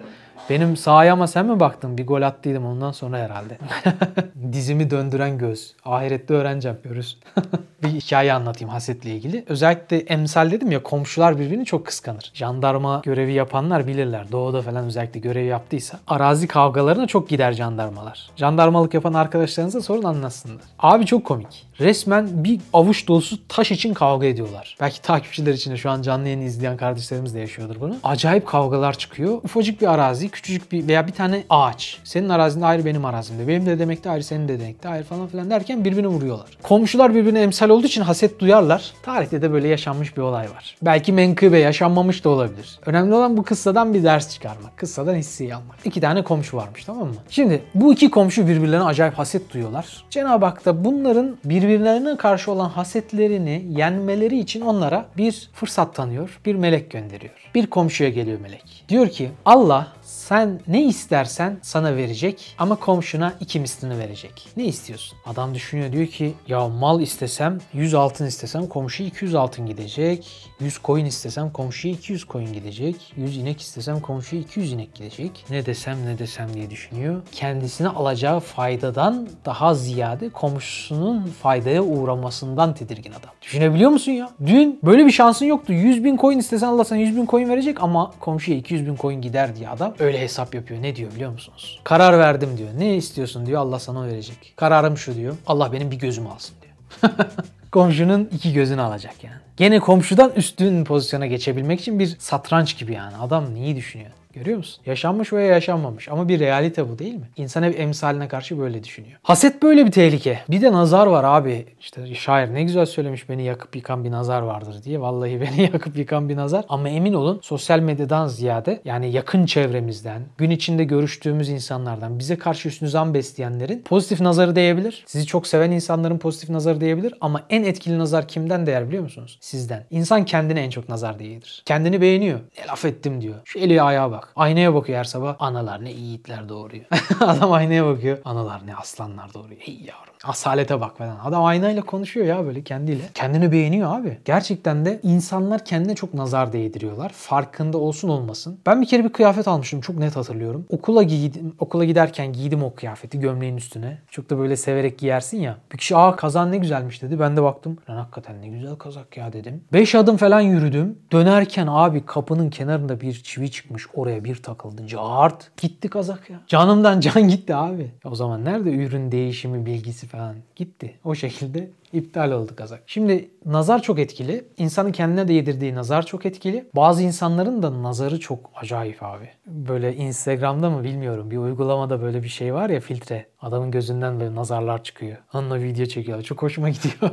[0.51, 1.99] Benim sağa ama sen mi baktın?
[1.99, 3.59] Bir gol attıydım ondan sonra herhalde.
[4.53, 5.75] Dizimi döndüren göz.
[5.85, 6.79] Ahirette öğreneceğim.
[6.85, 7.19] Görürsün.
[7.83, 9.45] bir hikaye anlatayım hasetle ilgili.
[9.49, 12.31] Özellikle emsal dedim ya komşular birbirini çok kıskanır.
[12.35, 14.33] Jandarma görevi yapanlar bilirler.
[14.33, 15.99] Doğuda falan özellikle görev yaptıysa.
[16.07, 18.31] Arazi kavgalarına çok gider jandarmalar.
[18.37, 20.63] Jandarmalık yapan arkadaşlarınıza sorun anlatsınlar.
[20.79, 21.67] Abi çok komik.
[21.81, 24.77] Resmen bir avuç dolusu taş için kavga ediyorlar.
[24.81, 27.97] Belki takipçiler için de şu an canlı yayını izleyen kardeşlerimiz de yaşıyordur bunu.
[28.05, 29.33] Acayip kavgalar çıkıyor.
[29.45, 31.99] Ufacık bir arazi, küçücük bir veya bir tane ağaç.
[32.05, 33.49] Senin arazinde ayrı benim arazimde.
[33.49, 36.47] Benim de demekte ayrı senin de demekte ayrı falan filan derken birbirini vuruyorlar.
[36.63, 38.93] Komşular birbirine emsal olduğu için haset duyarlar.
[39.03, 40.77] Tarihte de böyle yaşanmış bir olay var.
[40.83, 42.79] Belki menkıbe yaşanmamış da olabilir.
[42.87, 44.77] Önemli olan bu kıssadan bir ders çıkarmak.
[44.77, 45.77] Kıssadan hisseyi almak.
[45.85, 47.15] İki tane komşu varmış tamam mı?
[47.31, 50.05] Şimdi bu iki komşu birbirlerine acayip haset duyuyorlar.
[50.11, 56.41] Cenab-ı Hak da bunların birbirlerine karşı olan hasetlerini yenmeleri için onlara bir fırsat tanıyor.
[56.47, 57.35] Bir melek gönderiyor.
[57.55, 58.85] Bir komşuya geliyor melek.
[58.89, 59.98] Diyor ki Allah
[60.29, 64.49] sen ne istersen sana verecek ama komşuna iki mislini verecek.
[64.57, 65.19] Ne istiyorsun?
[65.27, 70.48] Adam düşünüyor diyor ki ya mal istesem 100 altın istesem komşuya 200 altın gidecek.
[70.61, 73.13] 100 koyun istesem komşuya 200 koyun gidecek.
[73.17, 75.45] 100 inek istesem komşuya 200 inek gidecek.
[75.51, 77.23] Ne desem ne desem diye düşünüyor.
[77.33, 83.31] Kendisine alacağı faydadan daha ziyade komşusunun faydaya uğramasından tedirgin adam.
[83.43, 84.31] Düşünebiliyor musun ya?
[84.47, 85.73] Dün böyle bir şansın yoktu.
[85.73, 89.21] 100 bin koyun istesen Allah sana 100 bin koyun verecek ama komşuya 200 bin koyun
[89.21, 90.83] gider diye adam öyle hesap yapıyor.
[90.83, 91.81] Ne diyor biliyor musunuz?
[91.85, 92.69] Karar verdim diyor.
[92.79, 94.53] Ne istiyorsun diyor Allah sana verecek.
[94.57, 95.37] Kararım şu diyor.
[95.47, 97.13] Allah benim bir gözümü alsın diyor.
[97.73, 99.38] Komşunun iki gözünü alacak yani.
[99.59, 103.17] Gene komşudan üstün pozisyona geçebilmek için bir satranç gibi yani.
[103.17, 104.11] Adam neyi düşünüyor?
[104.33, 104.83] Görüyor musun?
[104.87, 107.29] Yaşanmış veya yaşanmamış ama bir realite bu değil mi?
[107.37, 109.19] İnsan hep emsaline karşı böyle düşünüyor.
[109.23, 110.41] Haset böyle bir tehlike.
[110.49, 111.67] Bir de nazar var abi.
[111.81, 115.01] İşte şair ne güzel söylemiş beni yakıp yıkan bir nazar vardır diye.
[115.01, 116.65] Vallahi beni yakıp yıkan bir nazar.
[116.69, 122.69] Ama emin olun sosyal medyadan ziyade yani yakın çevremizden, gün içinde görüştüğümüz insanlardan bize karşı
[122.69, 125.05] üstün zan besleyenlerin pozitif nazarı değebilir.
[125.07, 129.39] Sizi çok seven insanların pozitif nazarı değebilir ama en etkili nazar kimden değer biliyor musunuz?
[129.41, 129.85] Sizden.
[129.91, 131.63] İnsan kendine en çok nazar değedir.
[131.67, 132.41] Kendini beğeniyor.
[132.59, 133.35] Ne laf ettim diyor.
[133.45, 134.18] Şu eli ayağa bak.
[134.37, 135.37] Aynaya bakıyor her sabah.
[135.39, 136.85] Analar ne yiğitler doğuruyor.
[137.21, 138.19] Adam aynaya bakıyor.
[138.25, 139.61] Analar ne aslanlar doğuruyor.
[139.61, 140.15] Hey yavrum.
[140.25, 141.19] Asalete bak falan.
[141.25, 143.03] Adam aynayla konuşuyor ya böyle kendiyle.
[143.15, 144.19] Kendini beğeniyor abi.
[144.25, 147.09] Gerçekten de insanlar kendine çok nazar değdiriyorlar.
[147.09, 148.59] Farkında olsun olmasın.
[148.67, 149.81] Ben bir kere bir kıyafet almıştım.
[149.81, 150.67] Çok net hatırlıyorum.
[150.69, 151.55] Okula giydim.
[151.59, 153.99] Okula giderken giydim o kıyafeti gömleğin üstüne.
[154.11, 155.57] Çok da böyle severek giyersin ya.
[155.73, 157.21] Bir kişi aa kazan ne güzelmiş dedi.
[157.21, 157.79] Ben de baktım.
[157.91, 159.65] Lan hakikaten ne güzel kazak ya dedim.
[159.73, 160.99] 5 adım falan yürüdüm.
[161.13, 163.87] Dönerken abi kapının kenarında bir çivi çıkmış.
[163.95, 164.87] Oraya bir takıldı.
[164.87, 165.51] Cart.
[165.57, 166.41] Gitti kazak ya.
[166.47, 167.91] Canımdan can gitti abi.
[168.05, 170.95] O zaman nerede ürün değişimi bilgisi falan gitti.
[171.05, 172.83] O şekilde iptal oldu kazak.
[172.87, 174.45] Şimdi nazar çok etkili.
[174.57, 176.65] İnsanın kendine de yedirdiği nazar çok etkili.
[176.77, 179.29] Bazı insanların da nazarı çok acayip abi.
[179.47, 183.27] Böyle Instagram'da mı bilmiyorum bir uygulamada böyle bir şey var ya filtre.
[183.43, 185.17] Adamın gözünden böyle nazarlar çıkıyor.
[185.35, 186.25] Onunla video çekiyorlar.
[186.25, 187.11] Çok hoşuma gidiyor.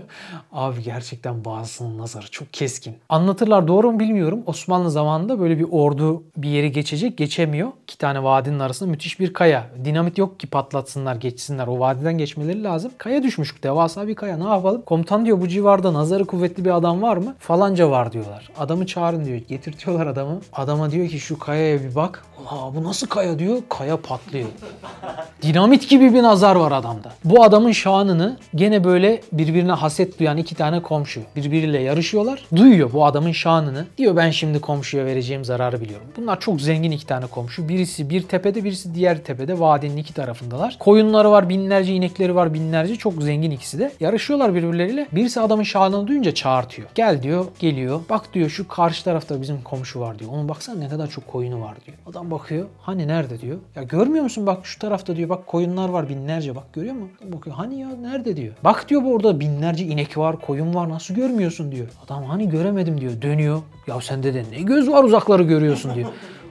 [0.51, 2.95] abi gerçekten bazısının nazarı çok keskin.
[3.09, 4.43] Anlatırlar doğru mu bilmiyorum.
[4.45, 7.17] Osmanlı zamanında böyle bir ordu bir yeri geçecek.
[7.17, 7.69] Geçemiyor.
[7.83, 9.69] İki tane vadinin arasında müthiş bir kaya.
[9.85, 11.67] Dinamit yok ki patlatsınlar geçsinler.
[11.67, 12.91] O vadiden geçmeleri lazım.
[12.97, 14.37] Kaya düşmüş devasa bir kaya.
[14.37, 14.85] Ne yapalım?
[14.85, 17.35] Komutan diyor bu civarda nazarı kuvvetli bir adam var mı?
[17.39, 18.49] Falanca var diyorlar.
[18.59, 19.37] Adamı çağırın diyor.
[19.37, 20.41] Getirtiyorlar adamı.
[20.53, 22.25] Adama diyor ki şu kayaya bir bak.
[22.41, 23.57] Ula bu nasıl kaya diyor.
[23.69, 24.47] Kaya patlıyor.
[25.41, 27.11] Dinamit gibi bir nazar var adamda.
[27.25, 32.45] Bu adamın şanını gene böyle birbirine haset duyan iki tane komşu birbiriyle yarışıyorlar.
[32.55, 33.85] Duyuyor bu adamın şanını.
[33.97, 36.07] Diyor ben şimdi komşuya vereceğim zararı biliyorum.
[36.17, 37.69] Bunlar çok zengin iki tane komşu.
[37.69, 39.59] Birisi bir tepede birisi diğer tepede.
[39.59, 40.77] Vadinin iki tarafındalar.
[40.79, 42.95] Koyunları var binlerce inekleri var binlerce.
[42.95, 43.91] Çok zengin ikisi de.
[43.99, 45.07] Yarışıyorlar birbirleriyle.
[45.11, 46.87] Birisi adamın şanını duyunca çağırtıyor.
[46.95, 48.01] Gel diyor geliyor.
[48.09, 50.31] Bak diyor şu karşı tarafta bizim komşu var diyor.
[50.33, 51.97] Onun baksana ne kadar çok koyunu var diyor.
[52.05, 52.65] Adam bakıyor.
[52.81, 53.57] Hani nerede diyor.
[53.75, 55.29] Ya görmüyor musun bak şu tarafta diyor.
[55.29, 56.55] Bak koyunlar var binlerce.
[56.55, 57.11] Bak görüyor musun?
[57.23, 57.55] Bakıyor.
[57.55, 58.53] Hani ya nerede diyor.
[58.63, 60.89] Bak diyor bu orada binlerce inek var, koyun var.
[60.89, 61.87] Nasıl görmüyorsun diyor.
[62.05, 63.21] Adam hani göremedim diyor.
[63.21, 63.61] Dönüyor.
[63.87, 66.09] Ya sende de ne göz var uzakları görüyorsun diyor.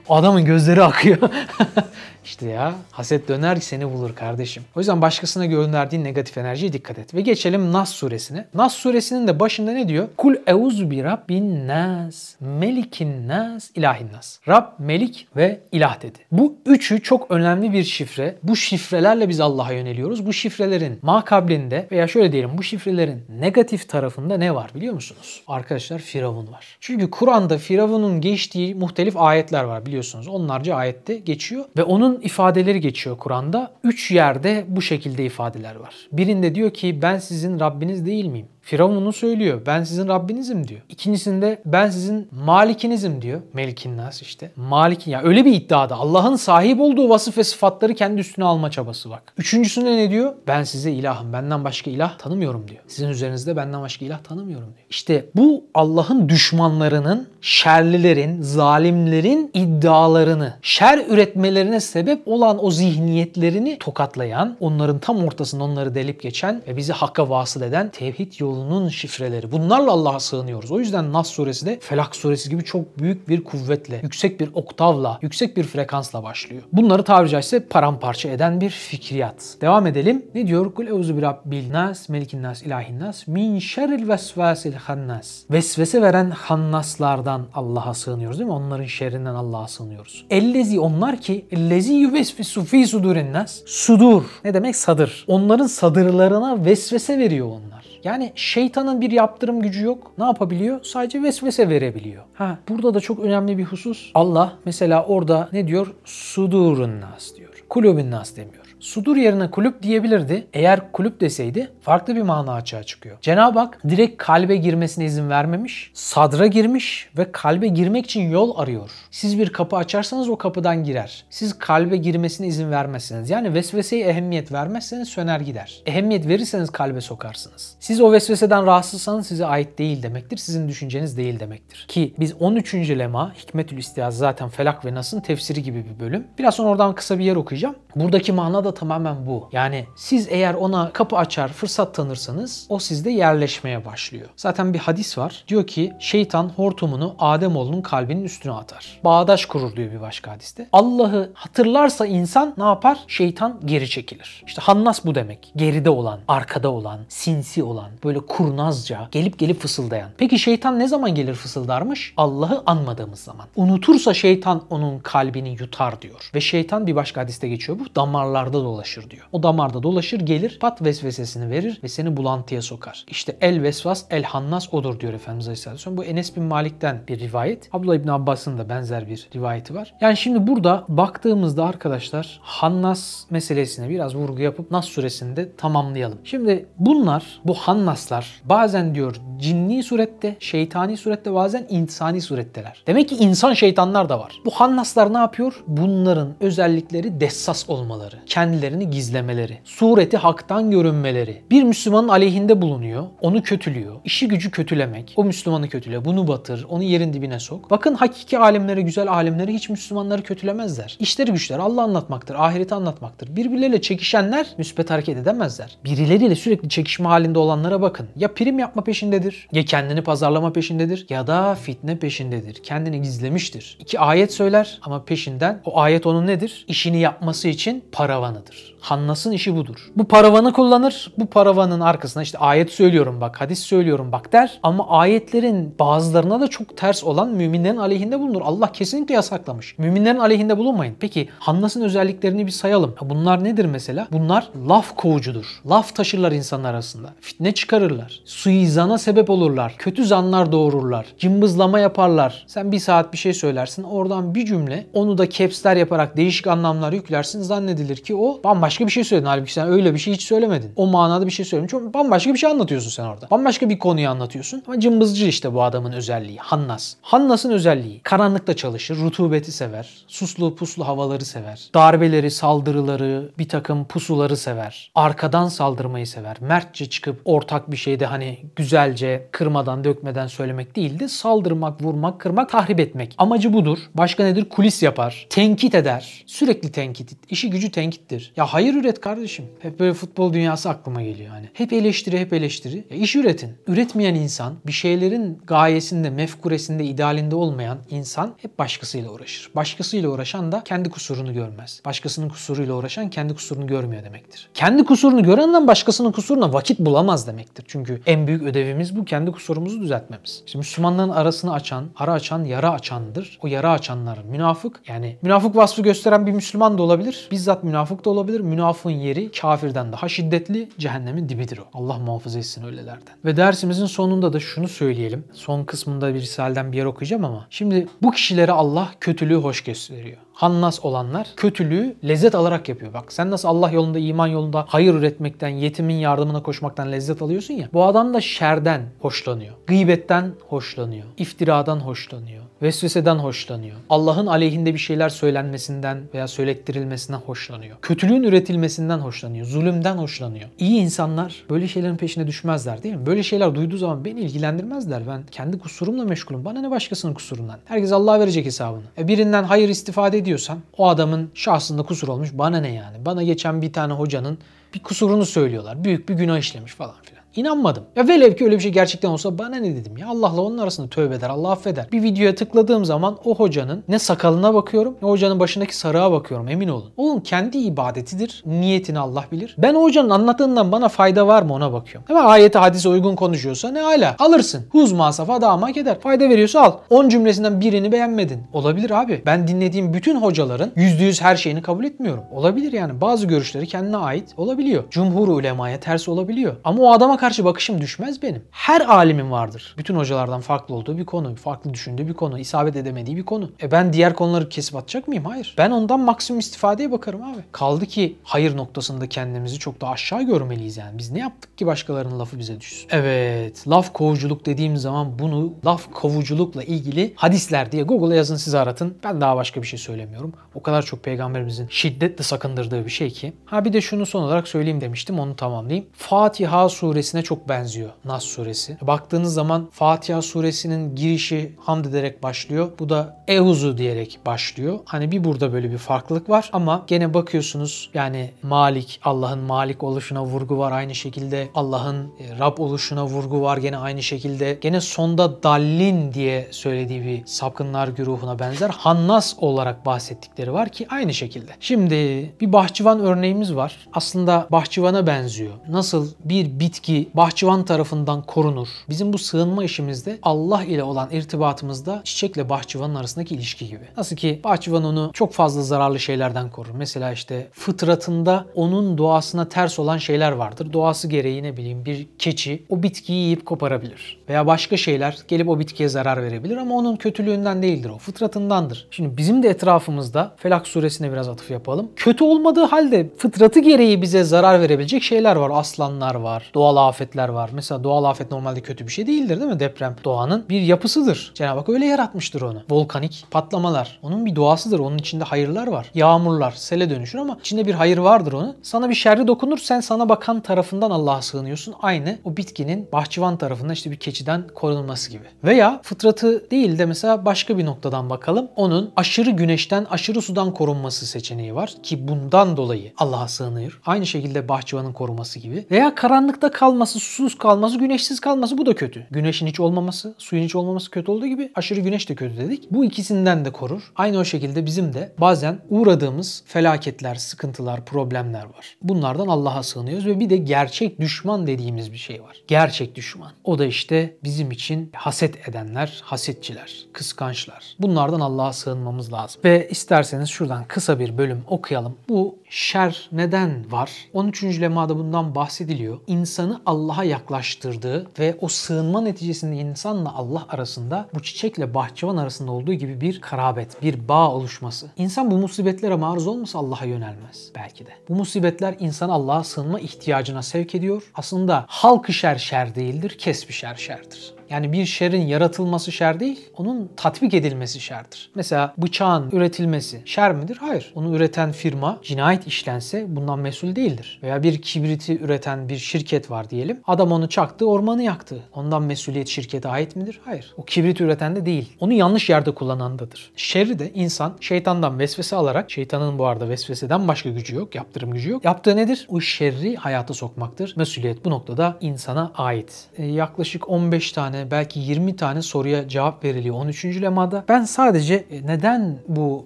[0.09, 1.17] Adamın gözleri akıyor.
[2.25, 4.63] işte ya haset döner seni bulur kardeşim.
[4.75, 7.13] O yüzden başkasına gönderdiğin negatif enerjiye dikkat et.
[7.13, 8.47] Ve geçelim Nas suresine.
[8.53, 10.07] Nas suresinin de başında ne diyor?
[10.17, 14.39] Kul euzu bi rabbin nas, melikin nas, ilahin nas.
[14.47, 16.19] Rab, melik ve ilah dedi.
[16.31, 18.35] Bu üçü çok önemli bir şifre.
[18.43, 20.25] Bu şifrelerle biz Allah'a yöneliyoruz.
[20.25, 25.43] Bu şifrelerin makablinde veya şöyle diyelim bu şifrelerin negatif tarafında ne var biliyor musunuz?
[25.47, 26.77] Arkadaşlar Firavun var.
[26.79, 30.27] Çünkü Kur'an'da Firavun'un geçtiği muhtelif ayetler var biliyorsunuz.
[30.27, 33.73] Onlarca ayette geçiyor ve onun ifadeleri geçiyor Kur'an'da.
[33.83, 35.95] Üç yerde bu şekilde ifadeler var.
[36.11, 38.47] Birinde diyor ki ben sizin Rabbiniz değil miyim?
[38.65, 39.61] Firavun söylüyor.
[39.65, 40.81] Ben sizin Rabbinizim diyor.
[40.89, 43.41] İkincisinde ben sizin malikinizim diyor.
[43.53, 44.51] Melikin nas işte.
[44.55, 45.95] Malikin ya öyle bir iddiada.
[45.95, 49.33] Allah'ın sahip olduğu vasıf ve sıfatları kendi üstüne alma çabası bak.
[49.37, 50.33] Üçüncüsünde ne diyor?
[50.47, 51.33] Ben size ilahım.
[51.33, 52.81] Benden başka ilah tanımıyorum diyor.
[52.87, 54.87] Sizin üzerinizde benden başka ilah tanımıyorum diyor.
[54.89, 64.99] İşte bu Allah'ın düşmanlarının, şerlilerin, zalimlerin iddialarını, şer üretmelerine sebep olan o zihniyetlerini tokatlayan, onların
[64.99, 69.51] tam ortasında onları delip geçen ve bizi hakka vasıl eden tevhid yolu yolunun şifreleri.
[69.51, 70.71] Bunlarla Allah'a sığınıyoruz.
[70.71, 75.19] O yüzden Nas suresi de Felak suresi gibi çok büyük bir kuvvetle, yüksek bir oktavla,
[75.21, 76.63] yüksek bir frekansla başlıyor.
[76.73, 79.57] Bunları tabiri caizse paramparça eden bir fikriyat.
[79.61, 80.25] Devam edelim.
[80.35, 80.73] Ne diyor?
[80.73, 85.43] Kul euzu bi rabbil nas, melikin nas, ilahin nas, min şerril vesvasil hannas.
[85.51, 88.53] Vesvese veren hannaslardan Allah'a sığınıyoruz değil mi?
[88.53, 90.25] Onların şerrinden Allah'a sığınıyoruz.
[90.29, 93.61] Ellezi onlar ki ellezi yuvesvisu fi sudurin nas.
[93.65, 94.75] Sudur ne demek?
[94.75, 95.25] Sadır.
[95.27, 97.74] Onların sadırlarına vesvese veriyor onlar.
[98.05, 100.11] Yani şeytanın bir yaptırım gücü yok.
[100.17, 100.83] Ne yapabiliyor?
[100.83, 102.23] Sadece vesvese verebiliyor.
[102.33, 104.11] Ha burada da çok önemli bir husus.
[104.13, 105.93] Allah mesela orada ne diyor?
[106.05, 107.63] Sudurun nas diyor.
[107.69, 108.64] Kulubun nas demiyor.
[108.85, 110.47] Sudur yerine kulüp diyebilirdi.
[110.53, 113.17] Eğer kulüp deseydi farklı bir mana açığa çıkıyor.
[113.21, 115.91] Cenab-ı Hak direkt kalbe girmesine izin vermemiş.
[115.93, 118.89] Sadra girmiş ve kalbe girmek için yol arıyor.
[119.11, 121.25] Siz bir kapı açarsanız o kapıdan girer.
[121.29, 125.81] Siz kalbe girmesine izin vermezseniz yani vesveseye ehemmiyet vermezseniz söner gider.
[125.85, 127.75] Ehemmiyet verirseniz kalbe sokarsınız.
[127.79, 130.37] Siz o vesveseden rahatsızsanız size ait değil demektir.
[130.37, 131.85] Sizin düşünceniz değil demektir.
[131.87, 132.73] Ki biz 13.
[132.73, 136.27] lema Hikmetül İstiyaz zaten Felak ve Nas'ın tefsiri gibi bir bölüm.
[136.39, 137.75] Biraz sonra oradan kısa bir yer okuyacağım.
[137.95, 139.49] Buradaki mana da tamamen bu.
[139.51, 144.29] Yani siz eğer ona kapı açar, fırsat tanırsanız o sizde yerleşmeye başlıyor.
[144.35, 145.43] Zaten bir hadis var.
[145.47, 148.99] Diyor ki şeytan hortumunu Ademoğlunun kalbinin üstüne atar.
[149.03, 150.67] Bağdaş kurur diyor bir başka hadiste.
[150.71, 152.99] Allah'ı hatırlarsa insan ne yapar?
[153.07, 154.43] Şeytan geri çekilir.
[154.47, 155.51] İşte Hannas bu demek.
[155.55, 160.09] Geride olan, arkada olan, sinsi olan, böyle kurnazca gelip gelip fısıldayan.
[160.17, 162.13] Peki şeytan ne zaman gelir fısıldarmış?
[162.17, 163.47] Allah'ı anmadığımız zaman.
[163.55, 166.31] Unutursa şeytan onun kalbini yutar diyor.
[166.35, 167.95] Ve şeytan bir başka hadiste geçiyor bu.
[167.95, 169.27] Damarlarda dolaşır diyor.
[169.31, 173.05] O damarda dolaşır gelir pat vesvesesini verir ve seni bulantıya sokar.
[173.07, 177.69] İşte el vesvas el hannas odur diyor Efendimiz Aleyhisselatü Bu Enes bin Malik'ten bir rivayet.
[177.73, 179.93] Abdullah İbni Abbas'ın da benzer bir rivayeti var.
[180.01, 186.17] Yani şimdi burada baktığımızda arkadaşlar hannas meselesine biraz vurgu yapıp Nas suresinde tamamlayalım.
[186.23, 192.83] Şimdi bunlar bu hannaslar bazen diyor cinni surette, şeytani surette bazen insani suretteler.
[192.87, 194.41] Demek ki insan şeytanlar da var.
[194.45, 195.63] Bu hannaslar ne yapıyor?
[195.67, 198.15] Bunların özellikleri dessas olmaları.
[198.25, 205.13] Kendi kendilerini gizlemeleri, sureti haktan görünmeleri, bir Müslümanın aleyhinde bulunuyor, onu kötülüyor, işi gücü kötülemek,
[205.15, 207.71] o Müslümanı kötüle, bunu batır, onu yerin dibine sok.
[207.71, 210.97] Bakın hakiki alimleri, güzel alimleri hiç Müslümanları kötülemezler.
[210.99, 213.35] İşleri güçleri Allah anlatmaktır, ahireti anlatmaktır.
[213.35, 215.77] Birbirleriyle çekişenler müspet hareket edemezler.
[215.85, 218.07] Birileriyle sürekli çekişme halinde olanlara bakın.
[218.15, 222.63] Ya prim yapma peşindedir, ya kendini pazarlama peşindedir ya da fitne peşindedir.
[222.63, 223.77] Kendini gizlemiştir.
[223.79, 226.65] İki ayet söyler ama peşinden o ayet onun nedir?
[226.67, 228.75] İşini yapması için paravan paravanıdır.
[228.79, 229.91] Hannas'ın işi budur.
[229.95, 231.11] Bu paravanı kullanır.
[231.17, 234.59] Bu paravanın arkasına işte ayet söylüyorum bak, hadis söylüyorum bak der.
[234.63, 238.41] Ama ayetlerin bazılarına da çok ters olan müminlerin aleyhinde bulunur.
[238.41, 239.77] Allah kesinlikle yasaklamış.
[239.77, 240.95] Müminlerin aleyhinde bulunmayın.
[240.99, 242.95] Peki Hannas'ın özelliklerini bir sayalım.
[243.01, 244.07] Bunlar nedir mesela?
[244.11, 245.61] Bunlar laf kovucudur.
[245.69, 247.13] Laf taşırlar insanlar arasında.
[247.21, 248.21] Fitne çıkarırlar.
[248.25, 249.75] Suizana sebep olurlar.
[249.77, 251.05] Kötü zanlar doğururlar.
[251.17, 252.45] Cımbızlama yaparlar.
[252.47, 253.83] Sen bir saat bir şey söylersin.
[253.83, 257.41] Oradan bir cümle onu da capsler yaparak değişik anlamlar yüklersin.
[257.41, 259.27] Zannedilir ki o bambaşka bir şey söyledin.
[259.27, 260.71] Halbuki sen öyle bir şey hiç söylemedin.
[260.75, 261.73] O manada bir şey söylemiş.
[261.73, 263.27] Bambaşka bir şey anlatıyorsun sen orada.
[263.31, 264.63] Bambaşka bir konuyu anlatıyorsun.
[264.67, 266.37] Ama cımbızcı işte bu adamın özelliği.
[266.37, 266.95] Hannas.
[267.01, 267.99] Hannas'ın özelliği.
[268.03, 268.97] Karanlıkta çalışır.
[268.97, 269.89] Rutubeti sever.
[270.07, 271.69] Suslu puslu havaları sever.
[271.73, 274.91] Darbeleri, saldırıları, bir takım pusuları sever.
[274.95, 276.37] Arkadan saldırmayı sever.
[276.39, 282.49] Mertçe çıkıp ortak bir şeyde hani güzelce kırmadan dökmeden söylemek değil de saldırmak, vurmak, kırmak,
[282.49, 283.15] tahrip etmek.
[283.17, 283.77] Amacı budur.
[283.95, 284.49] Başka nedir?
[284.49, 285.27] Kulis yapar.
[285.29, 286.23] Tenkit eder.
[286.25, 287.11] Sürekli tenkit.
[287.29, 288.14] İşi gücü tenkittir.
[288.35, 289.45] Ya hayır üret kardeşim.
[289.59, 291.49] Hep böyle futbol dünyası aklıma geliyor hani.
[291.53, 292.83] Hep eleştiri, hep eleştiri.
[292.89, 293.49] Ya iş üretin.
[293.67, 299.51] Üretmeyen insan, bir şeylerin gayesinde, mefkuresinde, idealinde olmayan insan hep başkasıyla uğraşır.
[299.55, 301.81] Başkasıyla uğraşan da kendi kusurunu görmez.
[301.85, 304.49] Başkasının kusuruyla uğraşan kendi kusurunu görmüyor demektir.
[304.53, 307.65] Kendi kusurunu gören adam başkasının kusuruna vakit bulamaz demektir.
[307.67, 310.43] Çünkü en büyük ödevimiz bu kendi kusurumuzu düzeltmemiz.
[310.45, 313.39] İşte Müslümanların arasını açan, ara açan, yara açandır.
[313.41, 314.81] O yara açanlar münafık.
[314.87, 317.27] Yani münafık vasfı gösteren bir Müslüman da olabilir.
[317.31, 318.39] Bizzat münafık da olabilir.
[318.39, 321.63] Münafığın yeri kafirden daha şiddetli cehennemin dibidir o.
[321.73, 323.13] Allah muhafaza etsin öylelerden.
[323.25, 325.23] Ve dersimizin sonunda da şunu söyleyelim.
[325.33, 327.47] Son kısmında bir risaleden bir yer okuyacağım ama.
[327.49, 330.17] Şimdi bu kişilere Allah kötülüğü hoş gösteriyor.
[330.33, 332.93] Hannas olanlar kötülüğü lezzet alarak yapıyor.
[332.93, 337.69] Bak sen nasıl Allah yolunda, iman yolunda hayır üretmekten, yetimin yardımına koşmaktan lezzet alıyorsun ya.
[337.73, 339.53] Bu adam da şerden hoşlanıyor.
[339.67, 341.05] Gıybetten hoşlanıyor.
[341.17, 342.43] iftiradan hoşlanıyor.
[342.61, 343.75] Vesveseden hoşlanıyor.
[343.89, 347.77] Allah'ın aleyhinde bir şeyler söylenmesinden veya söylettirilmesinden hoşlanıyor.
[347.81, 349.45] Kötülüğün üretilmesinden hoşlanıyor.
[349.45, 350.49] Zulümden hoşlanıyor.
[350.59, 353.05] İyi insanlar böyle şeylerin peşine düşmezler değil mi?
[353.05, 355.07] Böyle şeyler duyduğu zaman beni ilgilendirmezler.
[355.07, 356.45] Ben kendi kusurumla meşgulüm.
[356.45, 357.59] Bana ne başkasının kusurundan?
[357.65, 358.83] Herkes Allah'a verecek hesabını.
[358.97, 362.29] E birinden hayır istifade ediyorsan o adamın şahsında kusur olmuş.
[362.33, 363.05] Bana ne yani?
[363.05, 364.37] Bana geçen bir tane hocanın
[364.73, 365.83] bir kusurunu söylüyorlar.
[365.83, 367.14] Büyük bir günah işlemiş falan filan.
[367.35, 367.83] İnanmadım.
[367.95, 370.87] Ya velev ki öyle bir şey gerçekten olsa bana ne dedim ya Allah'la onun arasında
[370.87, 371.87] tövbe eder Allah affeder.
[371.91, 376.67] Bir videoya tıkladığım zaman o hocanın ne sakalına bakıyorum ne hocanın başındaki sarığa bakıyorum emin
[376.67, 376.91] olun.
[376.97, 378.43] Onun kendi ibadetidir.
[378.45, 379.55] Niyetini Allah bilir.
[379.57, 382.05] Ben o hocanın anlattığından bana fayda var mı ona bakıyorum.
[382.09, 384.65] Ama ayete hadise uygun konuşuyorsa ne hala alırsın.
[384.71, 385.99] Huz masafa damak eder.
[385.99, 386.71] Fayda veriyorsa al.
[386.89, 388.43] 10 cümlesinden birini beğenmedin.
[388.53, 389.21] Olabilir abi.
[389.25, 392.23] Ben dinlediğim bütün hocaların %100 her şeyini kabul etmiyorum.
[392.33, 393.01] Olabilir yani.
[393.01, 394.83] Bazı görüşleri kendine ait olabiliyor.
[394.89, 396.55] Cumhur ulemaya ters olabiliyor.
[396.63, 398.43] Ama o adama karşı bakışım düşmez benim.
[398.51, 399.75] Her alimin vardır.
[399.77, 403.51] Bütün hocalardan farklı olduğu bir konu, farklı düşündüğü bir konu, isabet edemediği bir konu.
[403.61, 405.25] E ben diğer konuları kesip atacak mıyım?
[405.25, 405.55] Hayır.
[405.57, 407.41] Ben ondan maksimum istifadeye bakarım abi.
[407.51, 410.97] Kaldı ki hayır noktasında kendimizi çok daha aşağı görmeliyiz yani.
[410.97, 412.87] Biz ne yaptık ki başkalarının lafı bize düşsün?
[412.91, 418.97] Evet, laf kovuculuk dediğim zaman bunu laf kovuculukla ilgili hadisler diye Google'a yazın siz aratın.
[419.03, 420.33] Ben daha başka bir şey söylemiyorum.
[420.55, 423.33] O kadar çok peygamberimizin şiddetle sakındırdığı bir şey ki.
[423.45, 425.85] Ha bir de şunu son olarak söyleyeyim demiştim onu tamamlayayım.
[425.93, 426.69] Fatiha
[427.15, 428.77] suresine çok benziyor Nas suresi.
[428.81, 432.71] Baktığınız zaman Fatiha suresinin girişi hamd ederek başlıyor.
[432.79, 434.79] Bu da Ehuzu diyerek başlıyor.
[434.85, 440.25] Hani bir burada böyle bir farklılık var ama gene bakıyorsunuz yani Malik, Allah'ın Malik oluşuna
[440.25, 440.71] vurgu var.
[440.71, 444.57] Aynı şekilde Allah'ın e, Rab oluşuna vurgu var gene aynı şekilde.
[444.61, 448.69] Gene sonda Dallin diye söylediği bir sapkınlar güruhuna benzer.
[448.69, 451.51] Hannas olarak bahsettikleri var ki aynı şekilde.
[451.59, 451.95] Şimdi
[452.41, 453.87] bir bahçıvan örneğimiz var.
[453.93, 455.53] Aslında bahçıvana benziyor.
[455.69, 458.67] Nasıl bir bitki bahçıvan tarafından korunur.
[458.89, 463.83] Bizim bu sığınma işimizde Allah ile olan irtibatımızda çiçekle bahçıvanın arasındaki ilişki gibi.
[463.97, 466.71] Nasıl ki bahçıvan onu çok fazla zararlı şeylerden korur.
[466.75, 470.73] Mesela işte fıtratında onun doğasına ters olan şeyler vardır.
[470.73, 474.19] Doğası gereği ne bileyim bir keçi o bitkiyi yiyip koparabilir.
[474.29, 477.97] Veya başka şeyler gelip o bitkiye zarar verebilir ama onun kötülüğünden değildir o.
[477.97, 478.87] Fıtratındandır.
[478.91, 481.91] Şimdi bizim de etrafımızda Felak suresine biraz atıf yapalım.
[481.95, 485.51] Kötü olmadığı halde fıtratı gereği bize zarar verebilecek şeyler var.
[485.53, 487.49] Aslanlar var, doğal afetler var.
[487.53, 489.59] Mesela doğal afet normalde kötü bir şey değildir değil mi?
[489.59, 491.31] Deprem doğanın bir yapısıdır.
[491.35, 492.61] Cenab-ı Hak öyle yaratmıştır onu.
[492.69, 493.99] Volkanik patlamalar.
[494.03, 494.79] Onun bir doğasıdır.
[494.79, 495.91] Onun içinde hayırlar var.
[495.93, 498.55] Yağmurlar sele dönüşür ama içinde bir hayır vardır onun.
[498.61, 501.75] Sana bir şerri dokunur sen sana bakan tarafından Allah'a sığınıyorsun.
[501.81, 505.23] Aynı o bitkinin bahçıvan tarafından işte bir keçiden korunması gibi.
[505.43, 508.47] Veya fıtratı değil de mesela başka bir noktadan bakalım.
[508.55, 513.81] Onun aşırı güneşten, aşırı sudan korunması seçeneği var ki bundan dolayı Allah'a sığınıyor.
[513.85, 515.65] Aynı şekilde bahçıvanın koruması gibi.
[515.71, 519.07] Veya karanlıkta kalması, susuz kalması, güneşsiz kalması bu da kötü.
[519.11, 522.71] Güneşin hiç olmaması, suyun hiç olmaması kötü olduğu gibi aşırı güneş de kötü dedik.
[522.71, 523.91] Bu ikisinden de korur.
[523.95, 528.77] Aynı o şekilde bizim de bazen uğradığımız felaketler, sıkıntılar, problemler var.
[528.81, 532.37] Bunlardan Allah'a sığınıyoruz ve bir de gerçek düşman dediğimiz bir şey var.
[532.47, 533.31] Gerçek düşman.
[533.43, 537.75] O da işte bizim için haset edenler, hasetçiler, kıskançlar.
[537.79, 539.41] Bunlardan Allah'a sığınmamız lazım.
[539.43, 541.97] Ve isterseniz şuradan kısa bir bölüm okuyalım.
[542.09, 543.91] Bu şer neden var?
[544.13, 544.43] 13.
[544.43, 545.99] lemada bundan bahsediliyor.
[546.07, 552.73] İnsanı Allah'a yaklaştırdığı ve o sığınma neticesinde insanla Allah arasında bu çiçekle bahçıvan arasında olduğu
[552.73, 554.91] gibi bir karabet, bir bağ oluşması.
[554.97, 557.91] İnsan bu musibetlere maruz olmasa Allah'a yönelmez belki de.
[558.09, 561.11] Bu musibetler insanı Allah'a sığınma ihtiyacına sevk ediyor.
[561.15, 564.34] Aslında halkı şer şer değildir, kesbi şer şerdir.
[564.49, 568.31] Yani bir şerin yaratılması şer değil, onun tatbik edilmesi şerdir.
[568.35, 570.57] Mesela bıçağın üretilmesi şer midir?
[570.59, 570.91] Hayır.
[570.95, 574.19] Onu üreten firma cinayet işlense bundan mesul değildir.
[574.23, 576.81] Veya bir kibriti üreten bir şirket var diyelim.
[576.87, 578.43] Adam onu çaktı, ormanı yaktı.
[578.53, 580.19] Ondan mesuliyet şirkete ait midir?
[580.25, 580.53] Hayır.
[580.57, 581.73] O kibrit üreten de değil.
[581.79, 583.31] Onu yanlış yerde kullanandadır.
[583.35, 588.29] Şerri de insan şeytandan vesvese alarak, şeytanın bu arada vesveseden başka gücü yok, yaptırım gücü
[588.29, 588.45] yok.
[588.45, 589.07] Yaptığı nedir?
[589.09, 590.73] O şerri hayata sokmaktır.
[590.77, 592.87] Mesuliyet bu noktada insana ait.
[592.97, 596.85] E, yaklaşık 15 tane tane belki 20 tane soruya cevap veriliyor 13.
[596.85, 597.43] lemada.
[597.49, 599.45] Ben sadece e, neden bu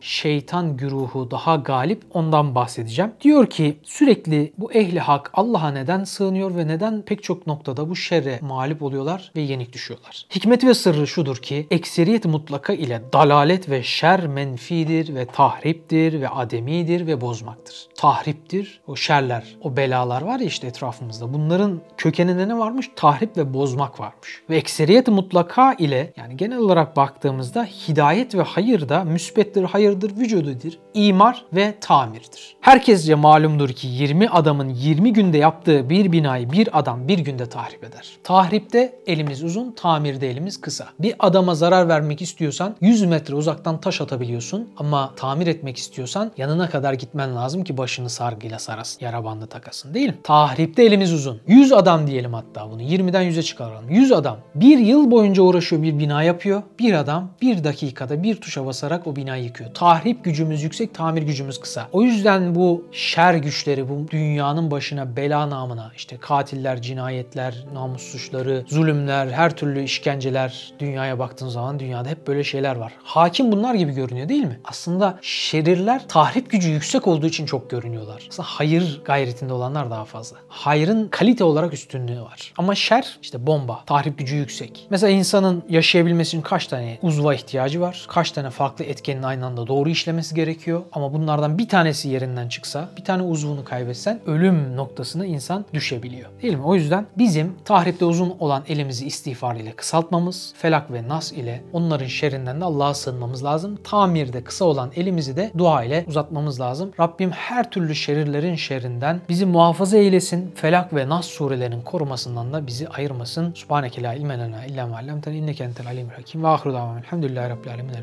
[0.00, 3.12] şeytan güruhu daha galip ondan bahsedeceğim.
[3.20, 7.96] Diyor ki sürekli bu ehli hak Allah'a neden sığınıyor ve neden pek çok noktada bu
[7.96, 10.26] şerre mağlup oluyorlar ve yenik düşüyorlar.
[10.34, 16.28] Hikmeti ve sırrı şudur ki ekseriyet mutlaka ile dalalet ve şer menfidir ve tahriptir ve
[16.28, 17.88] ademidir ve bozmaktır.
[17.94, 21.34] Tahriptir o şerler, o belalar var ya işte etrafımızda.
[21.34, 22.90] Bunların kökeninde ne varmış?
[22.96, 24.42] Tahrip ve bozmak varmış.
[24.50, 30.16] Ve ekseriyet ekseriyet mutlaka ile yani genel olarak baktığımızda hidayet ve hayır da müsbettir, hayırdır,
[30.16, 32.56] vücududur, imar ve tamirdir.
[32.60, 37.84] Herkesce malumdur ki 20 adamın 20 günde yaptığı bir binayı bir adam bir günde tahrip
[37.84, 38.16] eder.
[38.24, 40.88] Tahripte elimiz uzun, tamirde elimiz kısa.
[40.98, 46.70] Bir adama zarar vermek istiyorsan 100 metre uzaktan taş atabiliyorsun ama tamir etmek istiyorsan yanına
[46.70, 50.18] kadar gitmen lazım ki başını sargıyla sarasın, yara bandı takasın değil mi?
[50.22, 51.40] Tahripte elimiz uzun.
[51.46, 52.82] 100 adam diyelim hatta bunu.
[52.82, 53.90] 20'den 100'e çıkaralım.
[53.90, 56.62] 100 adam bir yıl boyunca uğraşıyor bir bina yapıyor.
[56.78, 59.74] Bir adam bir dakikada bir tuşa basarak o binayı yıkıyor.
[59.74, 61.88] Tahrip gücümüz yüksek, tamir gücümüz kısa.
[61.92, 68.64] O yüzden bu şer güçleri, bu dünyanın başına bela namına işte katiller, cinayetler, namus suçları,
[68.68, 72.92] zulümler, her türlü işkenceler dünyaya baktığın zaman dünyada hep böyle şeyler var.
[73.02, 74.60] Hakim bunlar gibi görünüyor değil mi?
[74.64, 78.26] Aslında şerirler tahrip gücü yüksek olduğu için çok görünüyorlar.
[78.30, 80.36] Aslında hayır gayretinde olanlar daha fazla.
[80.48, 82.52] Hayrın kalite olarak üstünlüğü var.
[82.58, 84.57] Ama şer işte bomba, tahrip gücü yüksek.
[84.90, 88.06] Mesela insanın yaşayabilmesi için kaç tane uzva ihtiyacı var?
[88.08, 90.82] Kaç tane farklı etkenin aynı anda doğru işlemesi gerekiyor?
[90.92, 96.30] Ama bunlardan bir tanesi yerinden çıksa, bir tane uzvunu kaybetsen ölüm noktasına insan düşebiliyor.
[96.42, 96.62] Değil mi?
[96.64, 102.06] O yüzden bizim tahripte uzun olan elimizi istiğfar ile kısaltmamız, felak ve nas ile onların
[102.06, 103.78] şerrinden de Allah'a sığınmamız lazım.
[103.84, 106.92] Tamirde kısa olan elimizi de dua ile uzatmamız lazım.
[107.00, 110.52] Rabbim her türlü şerirlerin şerrinden bizi muhafaza eylesin.
[110.54, 113.52] Felak ve Nas surelerinin korumasından da bizi ayırmasın.
[113.54, 116.42] Subhaneke la ilme lena illa ma allamtena inneke entel alimul hakim.
[116.42, 117.92] Ve ahiru davamın elhamdülillahi rabbil alemin.
[117.94, 118.02] El.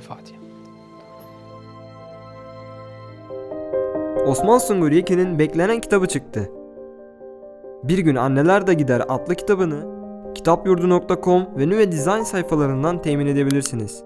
[4.28, 6.52] Osman Sungur Yekin'in beklenen kitabı çıktı.
[7.84, 9.96] Bir gün Anneler de Gider adlı kitabını
[10.36, 14.04] kitapyurdu.com ve Nüve Design sayfalarından temin edebilirsiniz.